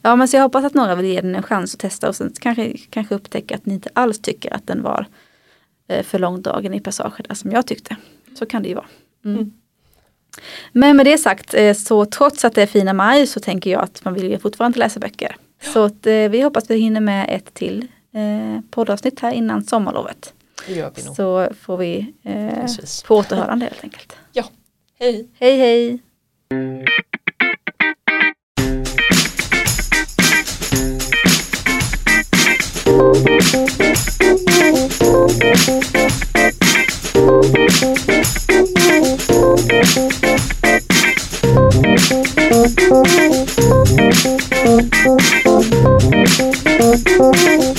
Ja 0.02 0.16
men 0.16 0.28
så 0.28 0.38
jag 0.38 0.42
hoppas 0.44 0.66
att 0.66 0.74
några 0.74 0.96
vill 0.96 1.06
ge 1.06 1.22
den 1.22 1.36
en 1.36 1.44
chans 1.44 1.74
att 1.74 1.80
testa 1.80 2.08
och 2.10 2.16
sen 2.16 2.34
kanske, 2.40 2.78
kanske 2.90 3.16
upptäcka 3.16 3.56
att 3.56 3.66
ni 3.66 3.74
inte 3.74 3.90
alls 3.94 4.20
tycker 4.20 4.54
att 4.54 4.68
den 4.68 4.82
var 4.84 5.08
eh, 5.88 6.04
för 6.04 6.20
långdragen 6.20 6.74
i 6.74 6.80
passagerna 6.82 7.36
som 7.36 7.52
jag 7.52 7.68
tyckte. 7.68 7.96
Så 8.40 8.46
kan 8.46 8.64
det 8.64 8.70
ju 8.70 8.76
vara. 8.76 8.88
Mm. 9.26 9.38
Mm. 9.38 9.54
Men 10.72 10.98
med 10.98 11.06
det 11.06 11.18
sagt 11.18 11.54
eh, 11.54 11.74
så 11.74 12.06
trots 12.06 12.46
att 12.46 12.56
det 12.56 12.62
är 12.62 12.68
fina 12.68 12.94
maj 12.94 13.28
så 13.28 13.40
tänker 13.40 13.70
jag 13.72 13.84
att 13.84 14.06
man 14.06 14.14
vill 14.14 14.32
ju 14.32 14.40
fortfarande 14.40 14.80
läsa 14.80 15.00
böcker. 15.00 15.36
Så 15.74 15.84
att, 15.84 16.08
eh, 16.08 16.14
vi 16.14 16.42
hoppas 16.42 16.70
vi 16.70 16.78
hinner 16.78 17.02
med 17.02 17.26
ett 17.30 17.54
till 17.54 17.88
eh, 18.14 18.62
poddavsnitt 18.72 19.20
här 19.20 19.32
innan 19.32 19.64
sommarlovet. 19.64 20.34
Så 21.16 21.48
får 21.62 21.78
vi 21.78 22.14
eh, 22.24 22.68
på 23.08 23.16
återhörande 23.16 23.66
helt 23.66 23.84
enkelt. 23.84 24.16
Ja, 24.34 24.44
hej! 25.00 25.30
Hej 25.40 25.58
hej! 25.58 26.00
Thank 37.26 37.84
you. 37.84 38.05
Thank 42.68 42.80
you. 47.20 47.75